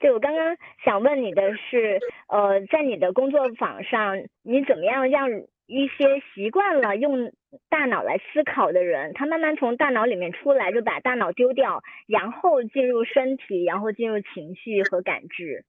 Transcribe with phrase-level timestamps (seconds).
[0.00, 5.30] 对我刚刚想问你的是，呃，在你的工作坊上，你怎么样让
[5.66, 7.32] 一些习惯了用
[7.68, 15.64] 大脑来思考的人，他慢慢从大脑里面出来，就把大脑丢掉，然后进入身体，然后进入情绪和感知。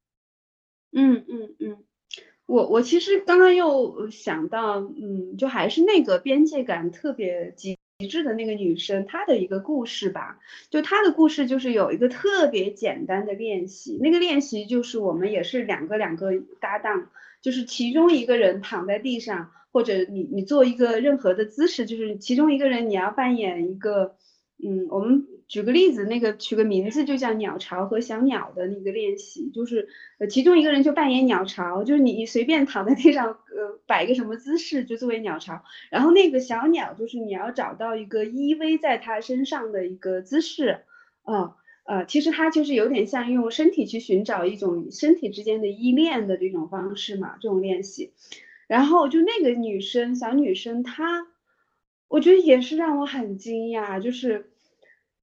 [0.93, 1.84] 嗯嗯嗯，
[2.45, 7.77] 我我其实刚刚又想到，嗯，就还是那个边界感特别极
[8.07, 10.39] 致的那个女生，她的一个故事吧。
[10.70, 17.10] 就她的故事就是有一个特别简单的练习，那个练习就是我们也是两个两个搭档，
[17.41, 24.15] 就是其中一个人躺在地上，或者你你做一个任何的姿势，就是其中一个人你要扮演一个，
[24.63, 25.27] 嗯，我们。
[25.51, 40.83] 举个例子，那个取个名字就叫鸟巢和小鸟的那个练习，就是呃，其中一个人就扮演鸟巢，就是你你随便躺在地上，呃，摆个什么姿势就作为鸟巢，然后那个小鸟就是你要找到一个依偎在它身上的一个姿势，
[41.23, 48.13] 啊呃，其实它就是有点像用身体去寻找一种身体之间的依恋的这种方式嘛，这种练习。
[48.67, 51.27] 然后就那个女生小女生她，
[52.07, 54.50] 我觉得也是让我很惊讶，就是。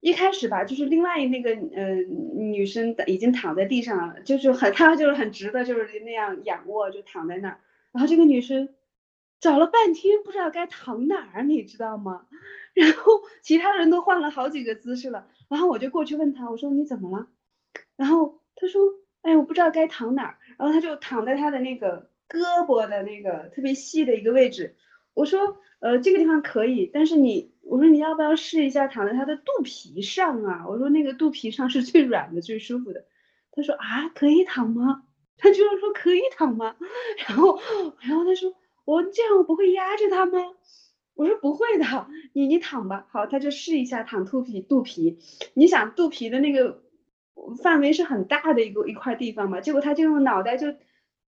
[0.01, 1.95] 一开始吧，就是另外那个呃
[2.37, 7.59] 女生已经躺在地上了，就是很她就是很直的，就是那样仰卧就躺在那儿。
[7.93, 8.69] 然后这个女生
[9.41, 12.27] 找了半天不知道该躺哪儿，你知道吗？
[12.75, 17.27] 然后其他人都换了好几个姿势了，然后我就过去问她，我说你怎么了？
[17.97, 18.81] 然后她说，
[19.23, 20.37] 哎，我不知道该躺哪儿。
[20.59, 24.77] 然后她就躺在她的那个胳膊的那个特别细的一个位置。
[25.15, 27.51] 我说，呃，这个地方可以，但是你。
[27.69, 30.67] 我说你要不要试一下躺在他的肚皮上啊？
[30.67, 33.05] 我说那个肚皮上是最软的、最舒服的。
[33.53, 35.03] 他说啊，可以躺吗？
[35.37, 36.77] 他居然说可以躺吗？
[37.29, 37.61] 然后，
[38.01, 40.39] 然后他说我这样我不会压着他吗？
[41.15, 43.07] 我说不会的，你你躺吧。
[43.11, 45.19] 好，他就试一下躺肚皮，肚皮。
[45.55, 46.83] 你想肚皮的那个
[47.63, 49.61] 范围是很大的一个一块地方嘛？
[49.61, 50.75] 结果他就用脑袋就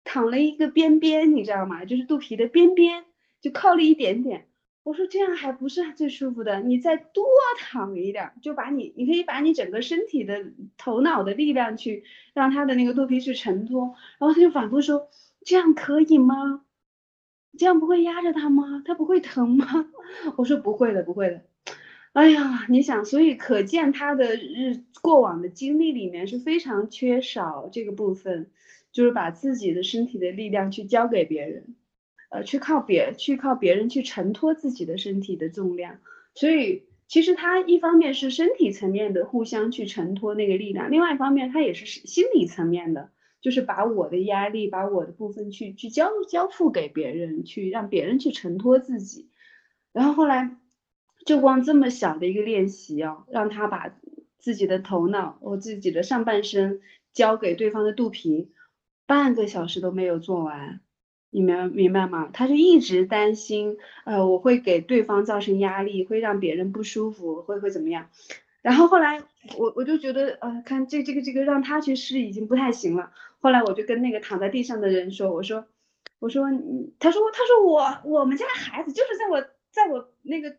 [0.05, 1.85] 躺了一个边边，你知道吗？
[1.85, 3.05] 就是肚皮的边边，
[3.43, 4.49] 就靠了一点点。
[4.85, 7.25] 我说这样还不是最舒服的，你再多
[7.59, 12.05] 躺一点，就把你，你可以把你整个身体的头脑的力量去
[12.35, 15.09] 让他的那个肚皮去承托，然后他就反复说，
[15.45, 16.65] 这样可以吗？
[17.57, 18.83] 这样不会压着他吗？
[18.85, 19.67] 他不会疼吗？
[20.37, 21.42] 我说不会的，不会的。
[22.13, 28.51] 哎呀，你想，所以可见他的日过往的经历里面是非常缺少这个部分，
[28.91, 31.77] 就是把自己的身体的力量去交给别人。
[32.33, 35.98] 呃，去靠别去靠别人去承托自己的身体的重量，
[36.35, 43.11] 所以其实他一方面是身体层面的互相去承托那个力量，另外一方面他也是心理层面的，
[43.42, 49.29] 就是把我的压力，把我的部分去去交交付给别人，去让别人去承托自己。
[49.92, 50.57] 然后后来
[51.27, 53.95] 就光这么小的一个练习啊，让他把
[54.39, 56.81] 自己的头脑我自己的上半身
[57.13, 58.51] 交给对方的肚皮，
[59.05, 60.81] 半个小时都没有做完。
[61.35, 62.29] 你明明白吗？
[62.33, 68.11] 他就一直担心，呃，我会给对方造成压力，会让别人不舒服，会会怎么样？
[68.61, 69.23] 然后后来
[69.57, 73.13] 我我就觉得，呃，看这这个这个让他去试已经不太行了。
[73.41, 75.65] 后来我就跟那个躺在地上的人说，我说，
[76.19, 76.45] 我说，
[76.98, 79.41] 他说他说我我们家孩子就是在我
[79.71, 80.55] 在我那个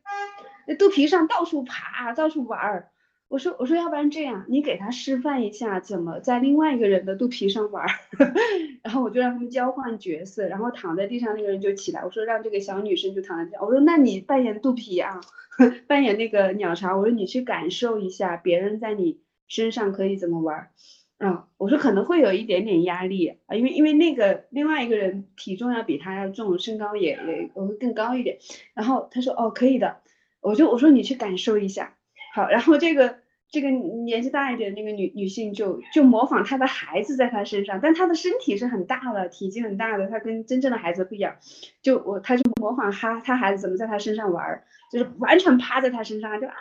[0.79, 2.89] 肚皮上到处爬，到处玩儿。
[3.33, 7.89] 我说我说要不然这样，你给他示范一下怎么在另外一个人的肚皮上玩儿，
[8.83, 15.19] 然后我就让他们交换角色，然后躺在地上那个人就起来，我说让这个小女生就躺在地上，我说那你扮演肚皮啊，
[15.87, 20.69] 扮演那个鸟巢，我说你去感受一下别人在你身上可以怎么玩儿，
[21.17, 28.37] 啊，我说可能会有一点点压力啊，因为因为那个另外一个人体重要比他要重，身高也也我会更高一点，
[28.75, 30.01] 然后他说哦可以的，
[30.39, 31.95] 我就我说你去感受一下，
[32.35, 33.22] 好，然后这个。
[33.53, 41.35] 这个年纪大一点那个女女性就就模仿她的孩子在她身上，但她的身体是很大的，体积很大的，她跟真正的孩子不一样。
[41.83, 46.53] 就我，她就模仿她她孩子怎么在她身上玩，就是完全趴在她身上就啊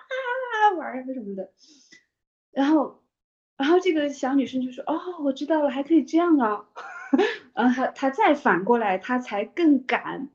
[0.77, 1.51] 玩啊什么的。
[2.53, 3.01] 然后，
[3.57, 6.67] 然后这个小女生就说：“哦，我知道了，还可以这样啊。
[7.57, 10.29] ”然后她她再反过来，她才更敢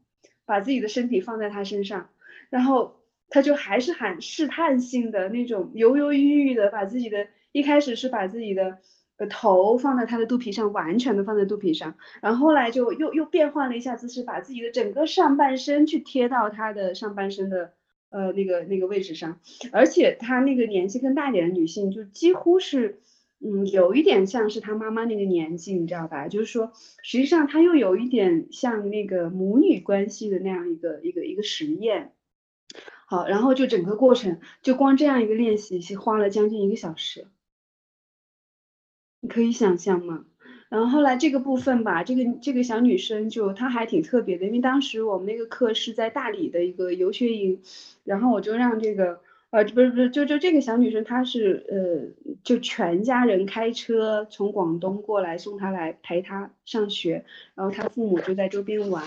[0.44, 2.10] 把自己的身体放在她身上，
[2.50, 2.97] 然后。
[3.30, 8.78] 他就还是很试探性的那种犹犹豫豫的，把自己的一开始是把自己的
[9.18, 17.74] 呃头放在他的肚皮上，完全的放在肚皮上，然后后来就又又变换了一下姿势，把自己的整个上半身去贴到他的上半身的
[18.10, 19.40] 呃那个那个位置上，
[19.72, 23.02] 而且他那个年纪更大一点的女性，就几乎是
[23.40, 26.28] 嗯有一点像是他妈妈那个年纪，你知道吧？
[26.28, 26.72] 就是说
[27.04, 32.14] 实际上他又有一点像那个母女关系的那样一个一个一个实验。
[33.10, 37.26] 好，然后就整个过程，就光这样一个练习，是花了将近一个小时。
[39.22, 40.26] 你可以想象吗？
[40.70, 47.62] 然后后来这个部分吧，这个这个小女生就她还挺特别的，因为当时我们那个课是在大理的一个游学营，
[48.04, 57.24] 然后我就让这个呃不是不是就就这个小女生她是呃就全家人开车从广东过来送她来陪她上学，
[57.56, 59.04] 然后她父母就在周边玩，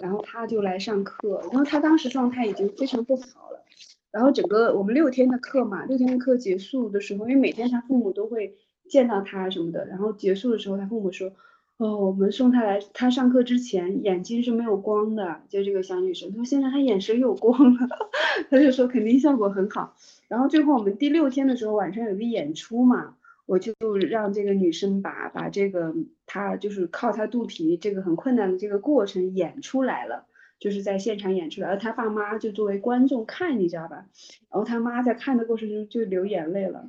[0.00, 3.64] 然后她就来上课，然后她当时状态已经非常不好了，
[4.10, 8.54] 然后整个我们六天的课嘛，六天的课结束的时候，因为每天她父母都会。
[8.88, 11.32] 见到她什么的，然后结束的时候，她父母说
[11.78, 17.88] ：“哦，我们送她来，她上课之前眼睛是没有光的。”就这个小女生，她说现在她眼神有光了，
[18.48, 19.94] 她就说肯定效果很好。
[20.28, 23.74] 然后最后我们第六天的时候晚上有个演出嘛，我就
[24.08, 25.94] 让这个女生把把这个
[26.24, 30.24] 她就是靠她肚皮这个很困难的这个过程演出来了，
[30.58, 34.06] 就是在现场演出来，而他爸妈就作为观众看，你知道吧？
[34.50, 36.88] 然后他妈在看的过程中就流眼泪了。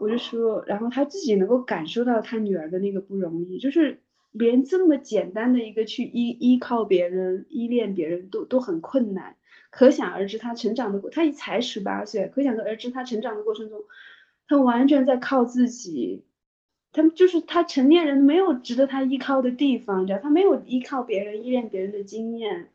[0.00, 4.00] 我就说，然后他自己能够感受到他女儿的那个不容易，就是
[4.32, 9.36] 连这么简单的一个去依依靠别人、依恋别人都都很困难，
[9.70, 13.80] 可想而知他成长的过，他才十八岁，可想而知他成长的过程中，
[14.46, 16.24] 他完全在靠自己，
[16.92, 22.70] 他们就是他成年人没有值得他依靠的地方，知道他没有依靠别人、依恋别人的经验，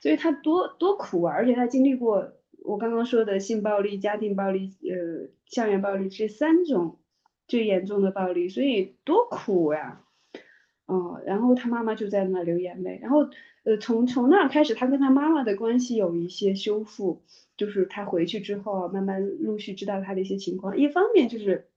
[0.00, 2.32] 所以他多多苦啊，而且他经历过。
[2.64, 6.98] 我刚刚说的性暴力、家庭暴力、呃，校园暴力这三种
[7.46, 10.04] 最严重的暴力，所以多苦呀！
[10.88, 13.28] 哦，然后他妈妈就在那流眼泪，然后
[13.62, 17.22] 呃，从从那开始，他跟他妈妈的关系有一些修复，
[17.56, 21.68] 就是他回去之后，慢慢陆续知道他的一些情况，一方面就是。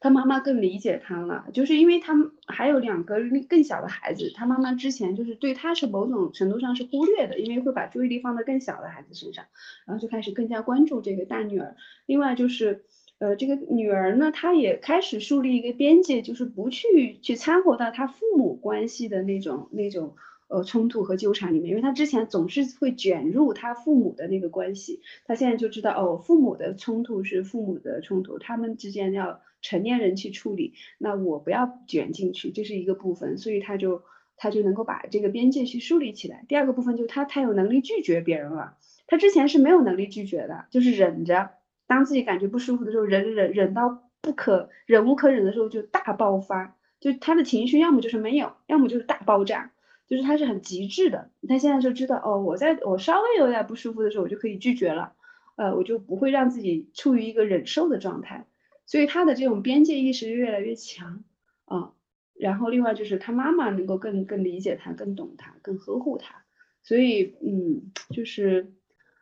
[0.00, 2.12] 他妈妈更理解他了，就是因为他
[2.48, 9.44] 还有两个更小的孩子，他妈妈之前就是对他是某种程度上是忽略的，因为会把注意力放在更小的孩子身上，
[9.86, 11.76] 然后就开始更加关注这个大女儿。
[12.06, 12.82] 另外就是，
[13.20, 20.16] 呃，这个女儿呢，她也开始树立一个边界，就是不去去掺和到她父母关系的那种那种。
[20.52, 34.02] 呃，冲突和纠缠里面，因为她之前总是会卷入他父母的那个关系，她现在就知道哦，父母的冲突是父母的冲突，他们之间要成年人去处理，那我不要卷进去，这是一个部分，所以她就
[34.36, 36.44] 她就能够把这个边界去树立起来。
[36.48, 38.76] 第二个部分就是他他有能力拒绝别人了，
[39.06, 41.50] 她之前是没有能力拒绝的，就是忍着，
[41.90, 49.72] 当自己感觉不舒服的时候，忍忍忍到不可忍无可忍的时候就大爆发，就他的情绪要么就是没有，要么就是大爆炸。
[50.06, 55.12] 就是他是很极致的，他现在就知道哦，我在我稍微有点不舒服的时候，我就可以拒绝了，
[55.54, 58.44] 呃，我就不会让自己处于一个忍受的状态，
[58.86, 61.22] 所以他的这种边界意识越来越强
[61.64, 61.92] 啊。
[62.34, 66.42] 然后另外就是他妈妈能够更更理解他，更懂他，更呵护他，
[66.82, 68.72] 所以嗯，就是，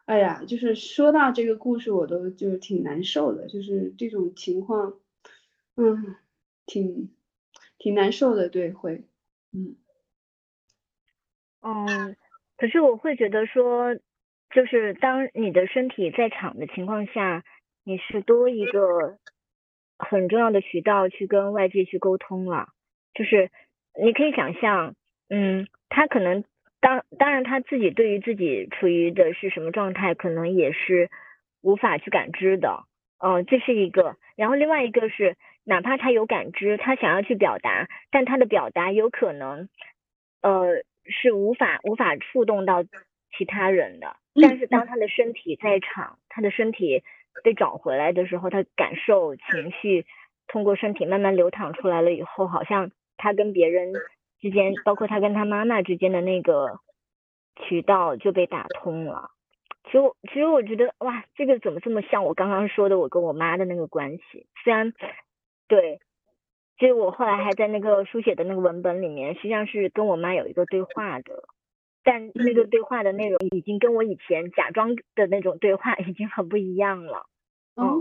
[0.08, 4.94] 哎呀，就是说到这个故事，我都就挺难受的，就是这种情况，
[5.76, 6.16] 嗯，
[6.64, 7.10] 挺
[7.76, 9.04] 挺难受的，对，会，
[9.52, 9.76] 嗯。
[11.62, 12.16] 嗯，
[12.56, 13.94] 可是我会觉得说，
[14.50, 17.42] 就是当你的身体在场的情况下，
[17.84, 19.18] 你是多一个
[19.98, 22.68] 很重要的渠道去跟外界去沟通了。
[23.14, 23.50] 就是
[24.00, 24.94] 你可以想象，
[25.28, 26.44] 嗯，他可能
[26.80, 31.10] 当当然他自己对于自己处于的是什么状态，可能也是
[31.62, 32.84] 无法去感知的。
[33.18, 34.16] 嗯，这是一个。
[34.36, 39.68] 然后另外一个是，哪怕他有感知，他想要去表达，但他的表达有可能，
[40.42, 40.82] 呃。
[41.10, 42.84] 是无法无法触动到
[43.34, 47.02] 其他人的，但是当他的身体在场，他的身体
[47.42, 50.04] 被找回来的时候，他感受情绪
[50.48, 53.94] 通过身体慢慢流淌出来了以后，好像他跟别人
[54.40, 56.80] 之间，包括他跟他妈妈之间的那个
[57.56, 59.30] 渠道就被打通了。
[59.84, 59.98] 其实
[60.32, 64.46] 其实我觉得哇，这个怎么这么像我刚刚说的我跟我妈的那个关系？
[64.64, 64.92] 虽然
[65.66, 66.00] 对。
[66.80, 71.42] 其实我后来还在那个书写的那个文本里面，实际上是跟我妈有一个对话的，
[72.04, 77.26] 但那个对话的内容已经跟我以前假装的那种对话已经很不一样了。
[77.74, 77.98] 哦，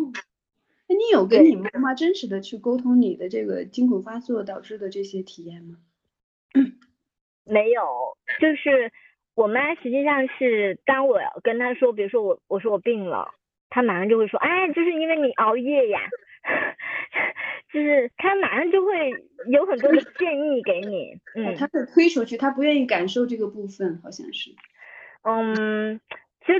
[0.87, 5.77] 那你有跟你妈妈真实的去沟通你的这个惊恐发作导致的这些体验吗？
[7.45, 8.91] 没有，就是
[9.35, 13.33] 我妈实际上是当我跟她说，比如说我我说我病了，
[13.69, 15.99] 她马上就会说，哎，就是因为你熬夜呀。
[17.73, 19.11] 就是她马上就会
[19.51, 24.51] 有很多的建议给你，嗯，她会推出去，她不愿意感受这个部分，好像是，
[25.23, 25.99] 嗯，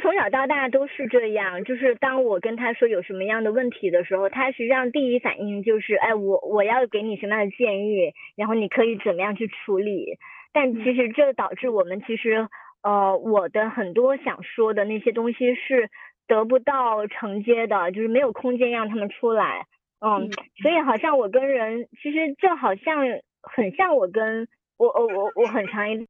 [0.07, 10.17] 从小到大都是这样，就是当我跟他说有什么样的问题的时候，他实际上第一反应就是，哎，我我要给你什么样的建议，然后你可以怎么样去处理，
[10.53, 12.47] 但其实这导致我们其实，
[12.83, 15.89] 呃，我的很多想说的那些东西是
[16.25, 19.65] 得不到承接的，就是没有空间让他们出来。
[19.99, 23.03] 嗯，所以好像我跟人，其实这好像
[23.41, 24.47] 很像我跟
[24.77, 26.07] 我我我我很长一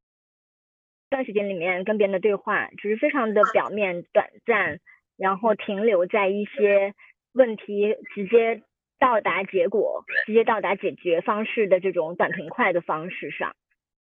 [1.10, 4.78] 段时间里面跟别人的对话，只是非常的表面、短暂，
[5.16, 6.94] 然后停留在一些
[7.32, 8.62] 问题直接
[8.98, 13.54] 到达结果、直接到达解决方式的这种短平快的方式上。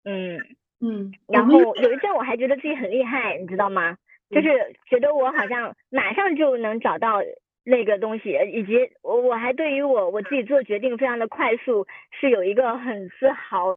[0.04, 0.40] 嗯
[0.80, 3.96] 嗯，然后有一阵我还觉得自己很厉害，你知道吗？
[4.30, 4.48] 就是
[4.88, 7.22] 觉得我好像马上就能找到。
[7.68, 13.76] 那个东西，以及我我还对于我我自己做决定非常的快速，是有一个很自豪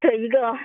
[0.00, 0.58] 的一个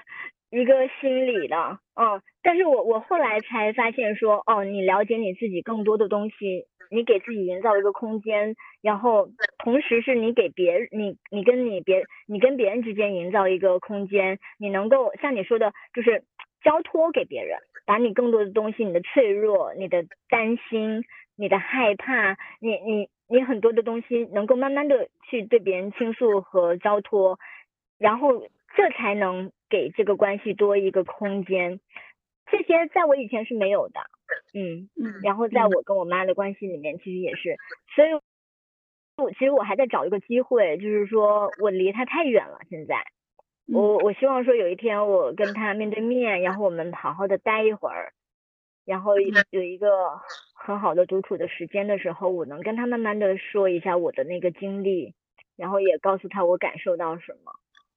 [0.56, 16.24] 一个心理的，嗯，但是我我后来才发现说，哦，你了解你自己更多的东西，你给自己营造一个空间，然后同时是你给别你你跟你别你跟别人之间营造一个空间，你能够像你说的，就是
[16.64, 21.04] 交托给别人，把你更多的东西，你的脆弱，你的担心。
[21.38, 27.38] 你的害怕，你你你很多的东西能够慢慢的去对别人倾诉和交托，
[28.00, 28.48] 然后
[28.78, 31.80] 这才能给这个关系多一个空间。
[32.52, 34.00] 这些在我以前是没有的，
[34.54, 37.58] 嗯嗯，然后在我跟我妈的关系里面，其实也是，
[37.96, 38.10] 所以
[39.18, 43.04] 我其实我还在找一个机会，就是说我离他太远了，现在，
[43.68, 48.14] 我我希望说有一天我跟他面对面，然后我们好好的待一会儿。
[48.86, 49.20] 然后
[49.50, 49.88] 有一个
[50.54, 55.16] 很好的独处的时间的时候，我能跟他慢慢的说一下我的那个经历，
[55.56, 57.52] 然后也告诉他我感受到什么，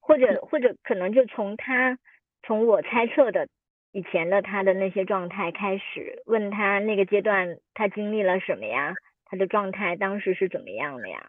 [0.09, 1.99] 或者或者可能就从他
[2.43, 3.47] 从我猜测的
[3.93, 8.95] 以前的他的那些状态开始，问他那个阶段他经历了什么呀，
[9.27, 11.29] 他的状态当时是怎么样的呀？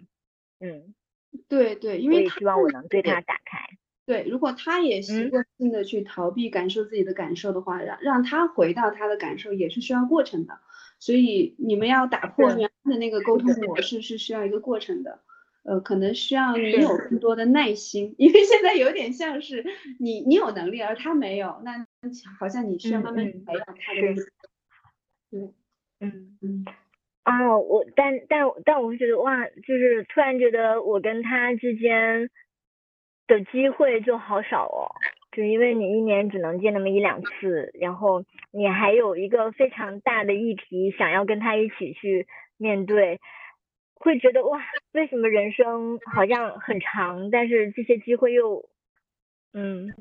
[0.62, 0.96] 嗯，
[1.50, 3.60] 对对，因为希望我能对他打开。
[4.06, 10.60] 对，如果他也习惯性的去逃避感受自己的感受的话，让让他回到他的感受也是需要过程的。
[11.00, 15.20] 所以你们要打破原来的那个沟通模式是需要一个过程的。
[15.64, 19.66] 呃，可能需要你有更多的耐心， 因为现在有点像是
[20.00, 21.86] 你你有能力而他没有，那
[22.40, 24.02] 好像你需要慢慢培养他的。
[25.32, 25.54] 对，
[26.00, 26.66] 嗯嗯。
[27.24, 32.30] 啊，我但但但我会觉得哇，就是突然觉得我跟他之间。
[33.30, 34.90] 的机会就好少哦，
[35.32, 42.26] 就因为你一年只能见那么一两次，然后你还有一个非常大的议题想要跟他一起去
[42.58, 43.20] 面对，
[44.00, 44.60] 会觉得哇，
[44.94, 48.70] 为什么人生好像很长，但是这些机会又，
[49.54, 49.94] 嗯，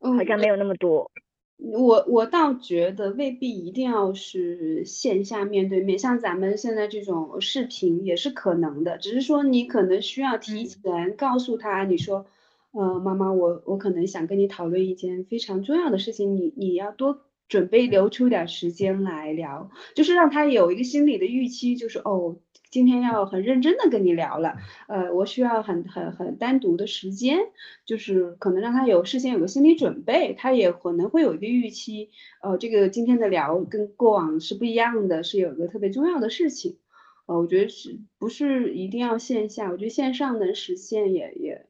[0.00, 1.10] 好像没有那么多。
[1.56, 12.26] 我我倒觉得未必一定要是线下面对面，像咱们现在这种视频也是可能的，只是说你可能需要提前告诉他，你说，
[12.72, 22.36] 呃，妈妈，我我可能想跟你讨论一件非常重要的事情，你你要多准备留出点时间来聊，就是让他有一个心理的预期，就是哦。
[22.70, 27.38] 今天要很认真的跟你聊了，呃，我需要很很很单独的时间，
[27.84, 32.10] 就是可能让他有事先有个心理准备，他也可能会有一个预期，
[32.42, 36.78] 呃，这个今天的聊跟过往是不一样的，是有一个特别重要的事情，
[37.26, 39.70] 呃，我觉得是不是一定要线下？
[39.72, 41.66] 我觉得线上能实现也也，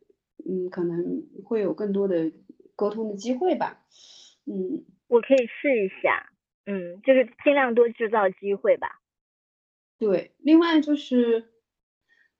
[0.47, 2.31] 嗯，可能会有更多的
[2.77, 3.85] 沟通的机会吧，
[4.45, 6.31] 嗯，我可以试一下，
[6.67, 9.00] 嗯，就是尽量多制造机会吧。
[10.01, 11.45] 对，另外就是，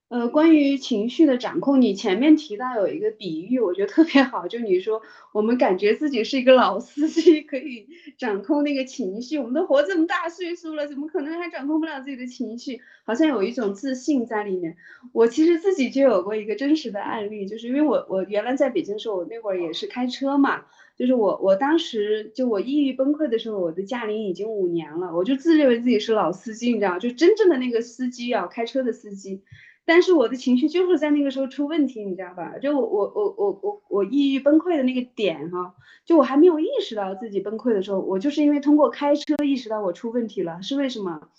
[0.09, 5.03] 呃，关于情绪的掌控，你前面提到有一个比喻，我觉得特别好，就你说
[5.35, 7.87] 我们感觉自己是一个老司机，可以
[8.17, 12.81] 掌控那个情绪，我们都活这么大岁数了，怎么可能还掌控不了自己的情绪？
[13.05, 14.75] 好像有一种自信在里面。
[15.13, 20.65] 我其实自己就有过一个真实的案例，就是因为我我原来在北京的时候，我那会儿也是开车嘛。
[21.01, 29.43] 就是我，我当时就我抑郁崩溃的时候，我的驾龄已经五年了，我就自认为自己是老司机，你知道就真正的那个司机啊，开车的司机。
[29.87, 32.59] 但是我的情绪就是在那个时候出问题，你知道吧？
[32.59, 41.31] 就我我我我我我抑郁崩溃的那个点哈，就我还没有意识到自己崩溃的时候，我就是因为通过开车意识到我出问题了，是为什么？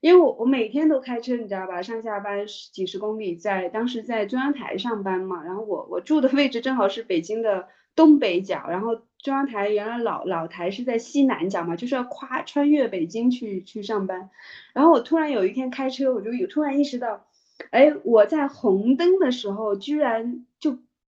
[0.00, 1.82] 因为我我每天都开车，你知道吧？
[1.82, 7.68] 上下班几十公里，在当时在中央台上班嘛，然后我我住的位置正好是北京的。
[7.94, 14.30] 东北角，然后中央台原来老老台是在西南角嘛，就是要跨穿越北京去去上班。
[14.72, 17.26] 然后我突然有一天开车，我就有突然意识到，
[17.70, 20.78] 哎，我在红灯的时候居然就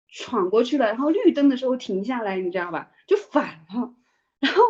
[0.08, 2.90] 闯过去了，然后绿灯的时候停下来，你知道吧？
[3.06, 3.94] 就反了。
[4.40, 4.62] 然后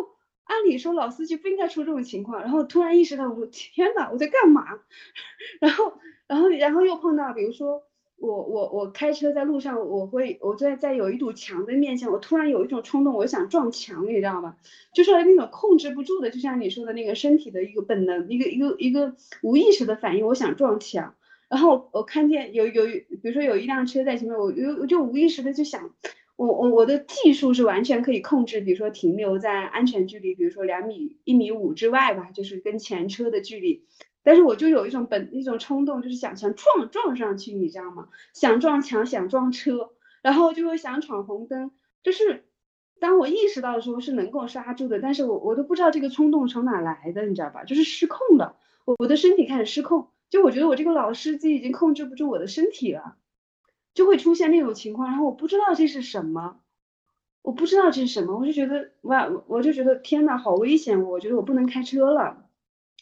[0.44, 4.64] 按理说老司机不应该出这种情况，然后突然意识到，我天呐，我在干嘛？
[5.60, 5.94] 然后
[6.26, 7.82] 然后然后又碰到，比如说。
[8.22, 14.56] 我我我开车在路上，我会我在在有一堵墙的面前，我突然有一种冲动，我想撞墙，你知道吗？
[14.94, 21.16] 就是那种控制不住的，就像你说的那个身体的一个本能，一个一个一个无意识的反应，我想撞墙。
[21.48, 25.90] 然后我看见有有，比如说有一辆车在前面，我有就无意识的就想，
[26.36, 33.82] 我我我的技术是完全可以控制，比如说停留在安全距离，比如说两米一米五之外吧，就是跟前车的距离。
[34.22, 38.08] 但是我就有一种本一种冲动，就是想想撞撞上去，你知道吗？
[38.32, 39.90] 想撞墙，想撞车，
[40.22, 41.70] 然后就会想闯红灯。
[42.02, 42.44] 就是
[43.00, 47.64] 当我意识到的时候是能够刹住的，但是我我都不知道这个冲动从哪来的，你知道吧？
[47.64, 50.08] 就是失控的，我我的身体开始失控。
[50.30, 53.16] 就我觉得我这个老司机已经控制不住我的身体了，
[53.92, 55.08] 就会出现那种情况。
[55.08, 56.60] 然后我不知道这是什么，
[57.42, 61.02] 我不知道这是什么，我就觉得哇，我就觉得天呐，好危险！
[61.02, 62.41] 我觉得我不能开车了。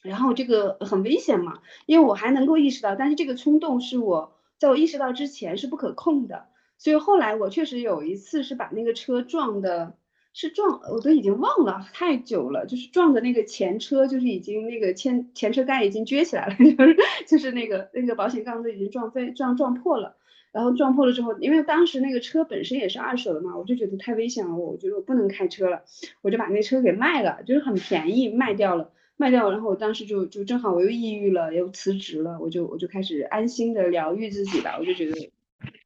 [0.03, 6.47] 然后这个很危险嘛，因为我还能够意识到，但是这个冲动是我在我意识到之前是不可控的，
[6.79, 9.97] 所以后来我确实有一次是把那个车撞的，
[10.33, 20.17] 是撞我都已经忘了太久了，就是撞的那个前车就是已经那个前前车盖已经撅起来了， 就是就是那个那个保险杠都已经撞飞撞撞破了，
[20.53, 25.83] 然后撞破了之后，因为当时那个车本身也是二手的嘛，我就觉得太危险了，我觉得我不能开车了，
[26.23, 28.93] 我就把那车给卖了，就是很便宜卖掉了。
[29.21, 35.31] 卖掉，然后我当时就就正好我又抑郁了，又辞职了，我就我就开始安心的疗愈自己吧，我就觉得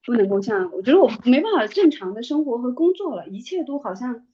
[0.06, 4.24] 不能够像，我觉得我没办法正常的生活和工作了，一切都好像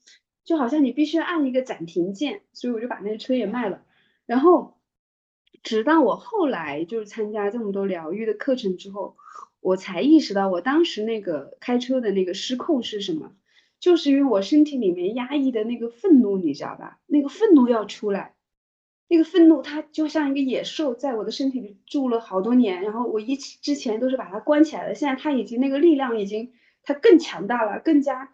[0.45, 3.80] 就好像你必须按一个暂停键，所以我就把那个车也卖了，
[4.26, 4.76] 然后
[5.62, 9.16] 直到我后来就是参加这么多疗愈的课程之后，
[9.61, 13.33] 我才意识到我当时那个开车的那个失控是什么，
[13.78, 17.00] 就是因为我身体里面压抑的那个愤怒，你知道吧？
[17.07, 18.35] 那个愤怒要出来。
[19.12, 26.52] 那个愤怒，它就像一个野兽，在我的身体里住了好多年，然后我一之前都是把它关起来的，现在它已经那个力量已经
[26.85, 28.31] 它更强大了，更加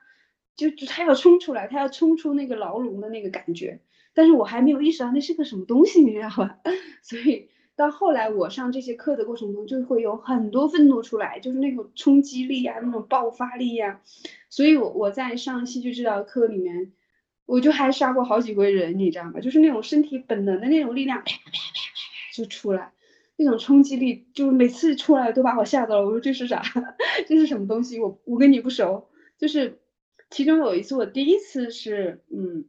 [0.54, 3.80] 就就它要冲出来，它要冲出那个牢笼的那个感觉，
[4.12, 6.58] 但是我还没有意识到那是个什么东西，你知道吧？
[7.02, 14.02] 所以到后来我上这些课的过程中，就会有很多愤怒出来，就是那种冲击力呀，那种爆发力呀，
[14.50, 16.92] 所以我我在上戏剧治疗课里面。
[17.46, 19.40] 我就还杀过好几回人，你知道吗？
[19.40, 22.92] 就是那种身体本能的那种力量，啪啪啪啪啪就出来，
[23.36, 26.04] 那种冲击力，就是每次出来都把我吓到了。
[26.04, 26.62] 我说这是啥？
[27.26, 27.98] 这是什么东西？
[28.00, 29.08] 我我跟你不熟。
[29.38, 29.80] 就是
[30.30, 32.64] 其中有一次，我第一次是嗯，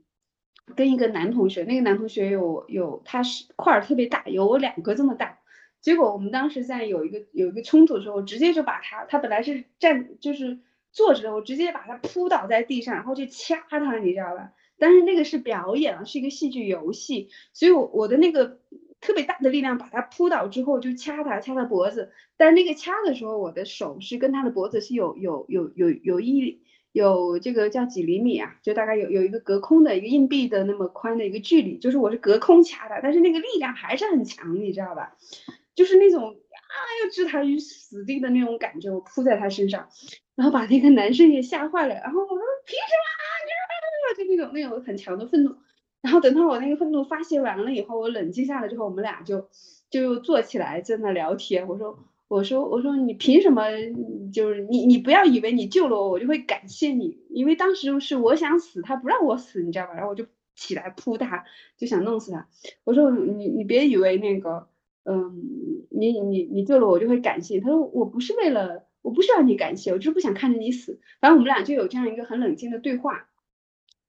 [0.75, 5.39] 跟一个男同学，那个男同学有有他是块儿特别大，有我两个这么大。
[5.79, 10.59] 结果我们当时在有一个有一个冲突的时候，直接就把他，他本来是站就是
[10.91, 14.51] 坐着的，我直接把他扑倒在地上，然后就掐他，你知道吧？
[14.79, 18.59] 但是那个是表演啊，是一个戏剧游戏，所以我我的那个
[19.01, 26.61] 特别大的力量把他扑倒之后就掐他掐他脖子，但那个掐的时候我的手是跟他的脖子是有有有有有一
[26.91, 35.15] 有这个叫几厘米啊，就大概有有一个隔空的一个硬币的那么宽的一个距离，就是我是隔空掐他，但是那个力量还是很强，你知道吧？
[35.75, 39.89] 就是那种啊要置他于死地的那种感觉，我扑在他身上，
[40.35, 43.36] 然后把那个男生也吓坏了，然后我说凭什么？
[44.15, 45.55] 就那种那种很强的愤怒，
[46.01, 49.47] 然后等到我那个愤怒发泄完了以后，我冷静下来之后，我们俩就
[49.89, 51.67] 就坐起来在那聊天。
[51.67, 53.63] 我说我说我说你凭什么？
[54.33, 59.93] 就是你你不要以为你救了我，我就会感谢你，因为当时是我想死，他不让我死，你知道吧？
[59.93, 61.45] 然后我就起来扑他，
[61.77, 62.47] 就想弄死他。
[62.83, 64.67] 我说你你别以为那个
[65.05, 65.41] 嗯，
[65.89, 67.61] 你你你救了我就会感谢。
[67.61, 70.99] 他说我不是为了，我不需要你感谢，我就是不想看着你死。
[71.21, 73.29] 反正我们俩就有这样一个很冷静的对话。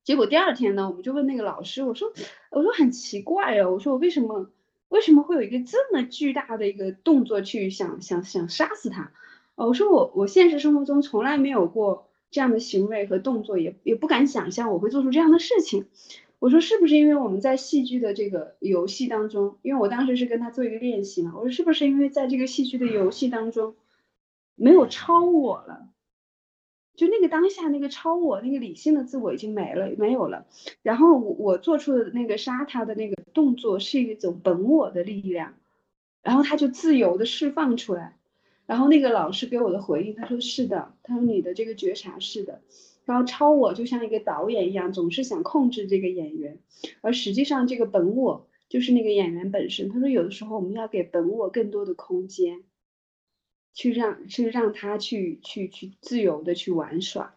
[0.09, 2.15] 结果第二天呢，我们就问那个老师，我说，
[2.49, 4.49] 我说很奇怪啊，我说我为什么
[4.89, 9.13] 为什么会有一个这么巨大的一个动作去想想想杀死他？
[9.55, 15.85] 我说我我现实生活中从来没有过这样的行为和动作，也也不敢想象我会做出这样的事情。
[16.39, 23.75] 我说是不是因为我们在戏剧的这个游戏当中，因为我当时是跟他做一个练习嘛，我说是不是因为在这个戏剧的游戏当中
[24.55, 25.87] 没有超我了？
[26.99, 30.47] 就那个当下，那个超我，那个理性的自我已经没了，没有了。
[30.83, 35.55] 然后我我做出的那个杀他的那个动作是一种本我的力量，
[36.25, 38.17] 然后他就自由的释放出来。
[38.67, 42.63] 然后那个老师给我的回应，他说是的，他说你的这个觉察是的。
[43.05, 46.59] 然后超我就像一个导演一样，总是想控制这个演员，
[47.01, 49.89] 而实际上这个本我就是那个演员本身。
[49.89, 52.65] 他说有的时候我们要给本我更多的空间。
[53.79, 57.33] 去让去让他去去去自由的去玩耍，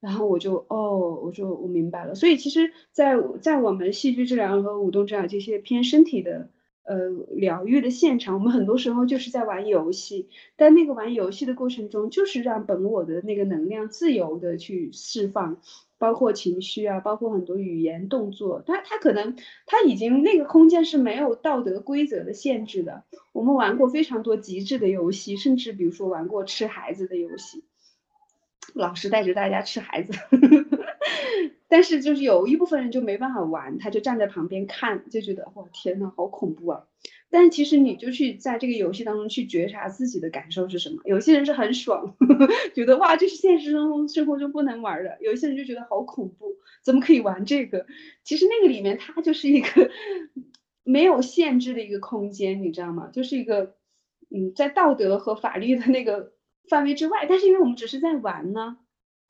[0.00, 2.14] 然后我就哦，我就我明白了。
[2.14, 6.50] 所以其实，在在我们戏剧治疗和舞动治疗这些偏身体的
[6.84, 15.62] 呃疗愈的现场，我们很多时候就是在玩游戏，但那个玩游戏的过程中，就是让本我的那个能量自由的去释放。
[15.98, 23.04] 包括情绪啊，包括很多语言动作，他他可能他已经那个空间是没有道德规则的限制的。
[23.32, 27.64] 我们玩过非常多极致的游戏，甚至比如说玩过吃孩子的游戏，
[28.74, 30.12] 老师带着大家吃孩子。
[31.70, 36.84] 但是就是有一部分人就没办法玩，他就站在旁边看，就觉得哇天呐，好恐怖啊！
[37.30, 41.02] 但其实你就去在这个游戏当中去觉察自己的感受是什么。
[41.04, 47.86] 有些人是很爽，呵 呵觉得哇这是现实生活生活中不能玩的；有些人就觉得好恐怖，怎么可以玩这个？
[48.24, 49.90] 其实那个里面它就是一个
[50.84, 53.10] 没有限制的一个空间，你知道吗？
[53.12, 53.74] 就是一个
[54.30, 56.32] 嗯，在道德和法律的那个
[56.68, 58.78] 范围之外，但是因为我们只是在玩呢。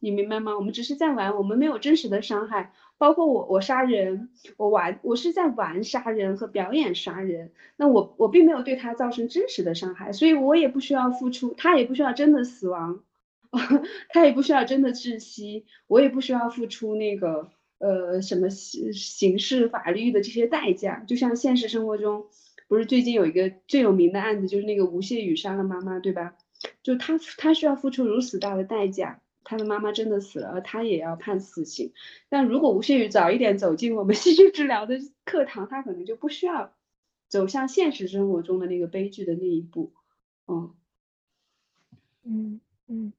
[0.00, 0.56] 你明白吗？
[0.56, 2.72] 我们只是在玩，我们没有真实的伤害。
[2.98, 7.52] 包括我，我杀人，我玩，我是在玩杀人和表演杀人。
[7.76, 13.04] 那我，我并没有对他造成真实的伤害，所以我也不需要付出，他也不需要真的死亡，
[14.10, 21.04] 他也不需要真的窒息，我也不需要付出那个呃什么刑刑事法律的这些代价。
[21.06, 22.26] 就像现实生活中，
[22.66, 26.34] 不是最近有一个最有名的案子，就是那个吴谢宇杀了妈妈，对吧？
[26.82, 29.20] 就他，他需要付出如此大的代价。
[29.48, 31.94] 他的妈妈真的死了，而他也要判死刑。
[32.28, 36.74] 但如果吴谢宇早一点走进我们 戏剧治疗的课堂，他可能就不需要
[37.28, 39.94] 走向现实生活中的那个悲剧的那一步。
[40.46, 40.74] 嗯
[42.24, 43.14] 嗯嗯，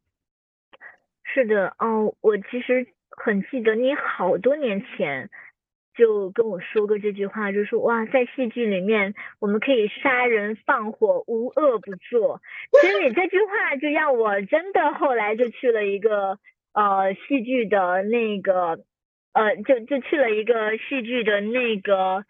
[1.24, 5.32] 是的哦，我其实很记得你好多年前。
[6.00, 12.42] 就跟我说过这句话，就说哇，在戏剧里面我们可以杀人放火，无恶不作。
[12.82, 16.40] 其实你这句话就让我真的后来就去了一个
[16.74, 18.80] 呃戏剧的那个
[19.34, 22.24] 呃就就去了一个戏剧的那个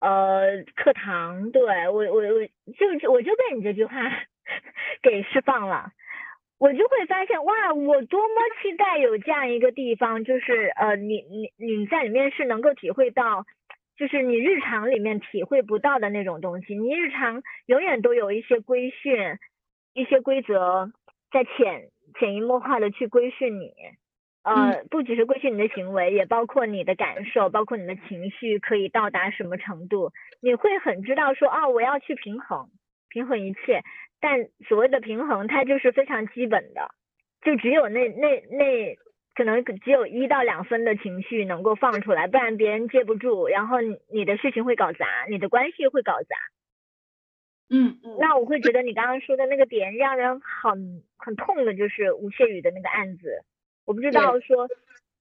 [0.00, 2.46] 呃课堂，对我我我
[3.00, 3.94] 就我就被你这句话
[5.02, 5.90] 给释放了。
[6.58, 13.44] 我就会发现哇，我多么期待有这样一个地方，就是呃，你你你在里面是能够体会到，
[13.96, 16.76] 就是你日常里面体会不到的那种东西。
[16.76, 19.38] 你日常永远都有一些规训，
[19.92, 20.92] 一些规则
[21.32, 21.88] 在潜
[22.18, 23.74] 潜移默化的去规训你，
[24.44, 30.12] 呃，不只是规训你的行为，也包括你的感受，包括你的情绪可以到达什么程度。
[30.40, 32.68] 你会很知道说，哦，我要去平衡，
[33.08, 33.82] 平衡一切。
[34.24, 36.94] 但所谓的平衡，它就是非常基本的，
[37.42, 38.96] 就只有那那那
[39.34, 46.36] 可能只有一到两分的情绪能够放出来，不然别人接不住，然后你的事情会搞砸，你的关系会搞砸。
[47.68, 48.16] 嗯嗯。
[48.18, 53.44] 那我会觉得你刚刚说的那个点让人很很痛的，就是吴谢宇的那个案子。
[53.84, 54.66] 我不知道说，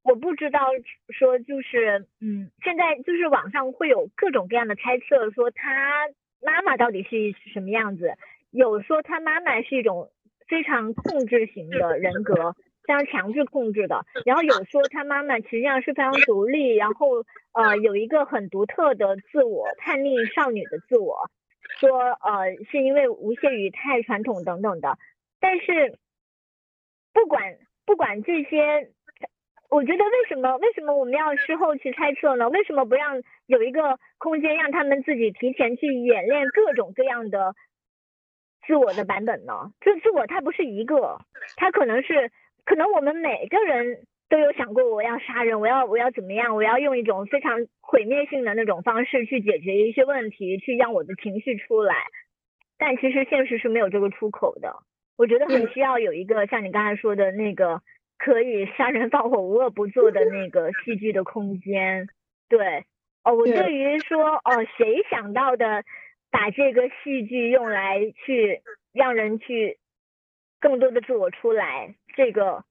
[0.03, 0.69] 我不知道
[1.09, 6.07] 说，就是嗯，现在就是网上会有各种各样的猜测，说他
[6.41, 8.13] 妈妈到底是什么样子。
[8.53, 10.11] 有说他妈妈是一种
[10.47, 14.05] 非常控制型的人格，非常强制控制的。
[14.25, 21.31] 然后有说他妈妈实际上是非常独立，然后呃有一个很独特的自我，叛逆少女的自我。
[21.79, 24.99] 说呃是因为吴谢宇太传统等等的。
[25.39, 25.97] 但是
[27.11, 28.91] 不管不管这些，
[29.69, 32.47] 我觉得为什么为什么我们要事后去猜测呢？
[32.49, 37.55] 为什么不让有一个空间让他们自己提前去演练各种各样的？
[38.65, 39.71] 自我的版本呢？
[39.81, 41.19] 这自我它不是一个，
[41.57, 42.31] 它可能是，
[42.65, 51.95] 可能我们每个人都有想过我要杀人，我要我要怎么样，我要用一种非常毁灭性的那种方式去解决一些问题，去让我的情绪出来。
[52.77, 54.73] 但其实现实是没有这个出口的。
[55.17, 57.81] 我觉得很需要有一个像你刚才说的那个
[58.17, 62.07] 可以杀人放火无恶不作的那个戏剧的空间。
[62.49, 62.85] 对，
[63.23, 65.83] 哦，我对于说哦谁想到的。
[66.33, 69.77] 把这个戏剧用来去让人去
[70.59, 72.65] 更多的自我出来，这个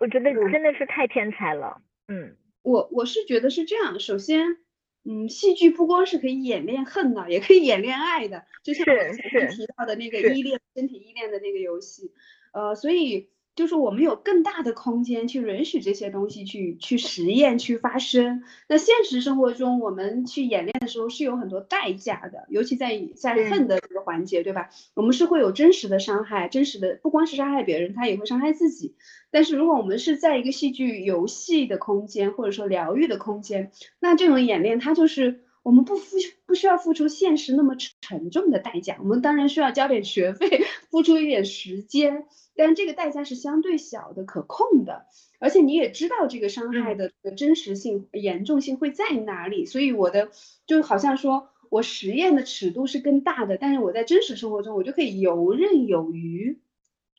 [0.00, 1.80] 我觉得真的是太天才了。
[2.08, 4.00] 嗯，我我是觉得是这样。
[4.00, 4.56] 首先，
[5.04, 12.12] 嗯，戏剧不光是可以演练恨的，也可以演练爱的，就像我前面提到的那个依恋、身体依恋的那个游戏。
[12.52, 13.30] 呃，所以。
[13.56, 18.42] 就是我们有更大的空间去允许这些东西去去实验去发生。
[18.68, 24.70] 那现实生活中，我们去演练的时候是有很多代价的，尤其在在恨的这个环节，对吧？
[24.94, 28.94] 我们是会有真实的伤害，真实的不光是伤害别人，他也会伤害自己。
[29.30, 38.96] 但是如果我们是在一个戏剧游戏的空间，或者说疗愈的空间，那这种演练它就是我们不付不需要付出现实那么沉重的代价。
[39.00, 42.24] 我们当然需要交点学费，付出一点时间。
[42.62, 45.06] 但这个代价是相对小的、可控的，
[45.38, 50.30] 而且你也知道这个伤害的真实性、严重性会在哪里，所以我的
[50.66, 56.60] 就好像说，我实验的尺度是更大的，但是我在真实生活中我就可以游刃有余，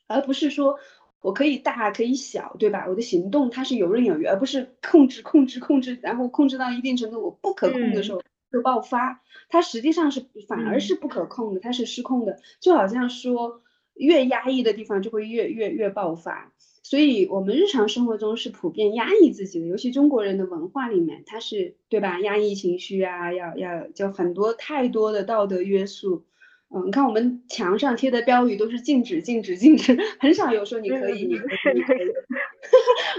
[0.07, 0.79] 而不是说
[1.21, 2.85] 我可以大可以小，对吧？
[2.87, 13.60] 我的行动它是游刃有余，而不是控制控制控制，然后控制到一定程度我不可控的时候就爆发，它实际上是反而是不可控的，它是失控的，就好像说
[13.95, 16.51] 越压抑的地方就会越越越爆发。
[16.83, 22.19] 所以，我们日常生活中是普遍压抑自己的，尤其中国人的文化里面，它是对吧？
[22.19, 26.25] 压抑情绪啊，要要就很多太多的道德约束。
[26.69, 31.97] 嗯，你看我们墙上贴的标语都是禁止、禁止、禁止，很少有说你可以、你可以、你可以。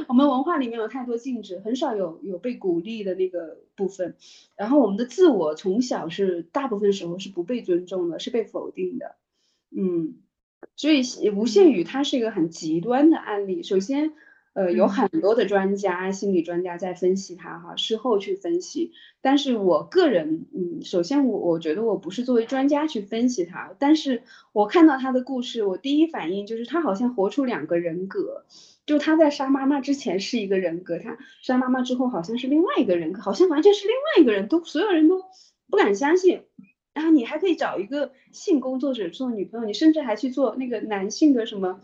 [0.08, 4.16] 我们文化里面有太多禁止，很少有有被鼓励的那个部分。
[4.56, 9.14] 然后我们的自我从小是大部分时候是不被尊重的，是被否定的。
[9.74, 10.16] 嗯。
[10.76, 13.62] 所以无限语它是一个很极端的案例。
[13.62, 14.12] 首先，
[14.54, 18.92] 呃，有很多的专家、心理专家在分析它，哈，事后去分析。
[19.20, 24.22] 但是我个人，嗯，首先我我觉得我不是作为专家去分析它，但是
[24.52, 28.44] 我看到他的故事，我第一反应就是他好像活出两个人格，
[28.84, 35.22] 就他在杀妈妈之前是一个人格，他杀妈妈之后好像是另外一个人格，好像完全是另外一个人，都所有人都
[35.70, 36.42] 不敢相信。
[36.94, 41.80] 然后你还可以找一个性工作者做女朋友，你甚至还去做那个男性的什么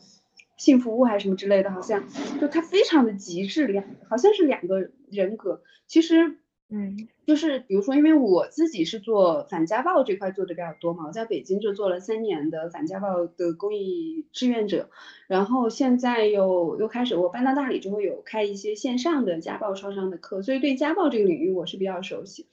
[0.59, 2.05] 性服务还是什么之类的，好像
[2.41, 5.63] 就他非常的极致，两好像是两个人格。
[5.87, 6.37] 其实，
[6.69, 14.91] 嗯，就是比如说，因为我自己是做反家暴这块做的比较多嘛，我在北京就做了三年的反家暴的公益志愿者，
[15.27, 22.45] 然后现在又又开始我搬到大理之后有开一些线上的家暴创伤的课，所以对家暴这个领域我是比较熟悉。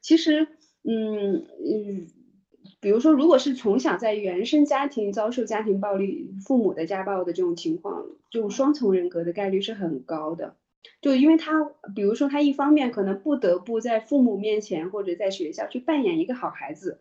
[0.00, 0.46] 其实。
[0.86, 2.06] 嗯嗯，
[2.80, 10.56] 比如说，如果是从小在原生家庭遭受家庭暴力、父母的家暴的这种情况，这种双重人格的概率是很高的。
[11.00, 17.00] 就因为他，比如说他一方面可能不得不在父母面前或者在学校去扮演一个好孩子。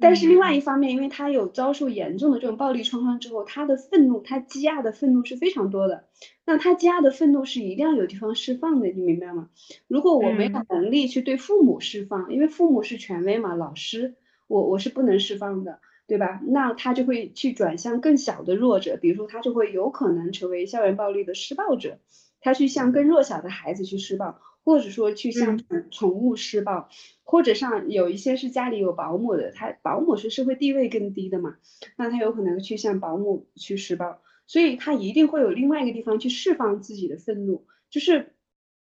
[0.00, 6.04] 但是另外一方面，因为他有遭受严重的这种暴力创伤之后，他的愤怒，他积压的愤怒是非常多的。
[6.44, 9.48] 那他积压的愤怒是一定要有地方释放的，你明白吗？
[9.88, 14.14] 如果我没有能力去对父母释放，因为父母是权威嘛，老师，
[14.46, 16.40] 我我是不能释放的，对吧？
[16.46, 21.98] 那他就会去转向更小的弱者，比如说他就会有可能成为校园暴力的施暴者，
[22.40, 24.38] 他去向更弱小的孩子去施暴。
[24.68, 25.58] 或者说去向
[25.90, 26.90] 宠物施暴，
[27.24, 31.56] 或者上有一些是家里有保姆的，他保姆是社会地位更低的嘛，
[31.96, 38.34] 那他有可能去向保姆去施暴，所以他一定会有另外一个地方去释放自己的愤怒，就是，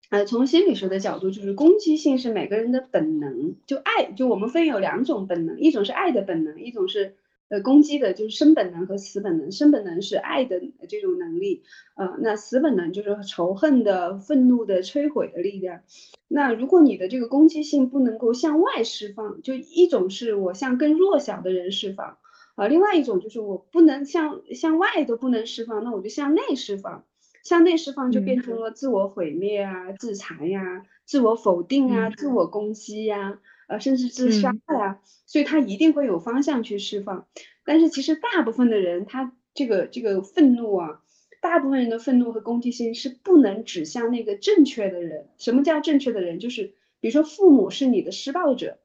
[0.09, 7.17] 呃，从心理学的角度，就是攻击性是每个人的本能，就爱，就我们分有两种本能，一种是爱的本能，一种是。
[7.49, 9.53] 呃，攻击的就是生本能和死本能。
[9.53, 11.63] 生本能是爱的这种能力，
[11.95, 15.83] 呃，那死本能就是仇恨的、愤怒的、摧毁的力量。
[16.27, 22.17] 那如果你的这个攻击性不能够向外释放，就一种是我向更弱小的人释放，
[22.55, 27.05] 啊，另外一种就是我不能向向外都不能释放，那我就向内释放。
[27.45, 33.39] 向内释放就变成了自我毁灭啊、自残呀、自我否定啊、自我攻击呀。
[33.69, 37.27] 呃，甚至自杀呀，所以他一定会有方向去释放。
[37.65, 41.01] 但是其实大部分的人，他这个这个愤怒啊，
[41.41, 45.29] 大部分人的愤怒和攻击性是不能指向那个正确的人。
[45.39, 46.39] 什么叫正确的人？
[46.39, 48.79] 就是比如说父母是你的施暴者，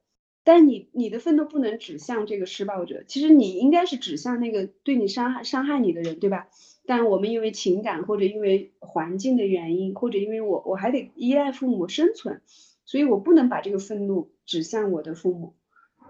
[0.44, 6.48] 但你你的愤怒不能指向这个施暴者，其实你应该是指向那个对你伤害伤害你的人，对吧？
[6.86, 12.40] 但我们因为情感或者因为环境的原因，或者因为我我还得依赖父母生存。
[12.86, 15.54] 所以我不能把这个愤怒指向我的父母，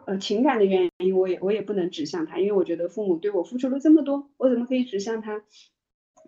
[0.06, 5.42] 呃，情感的原因我也我也不能指向他，因为我觉得父母对我付出了这么多，我怎么可以指向他？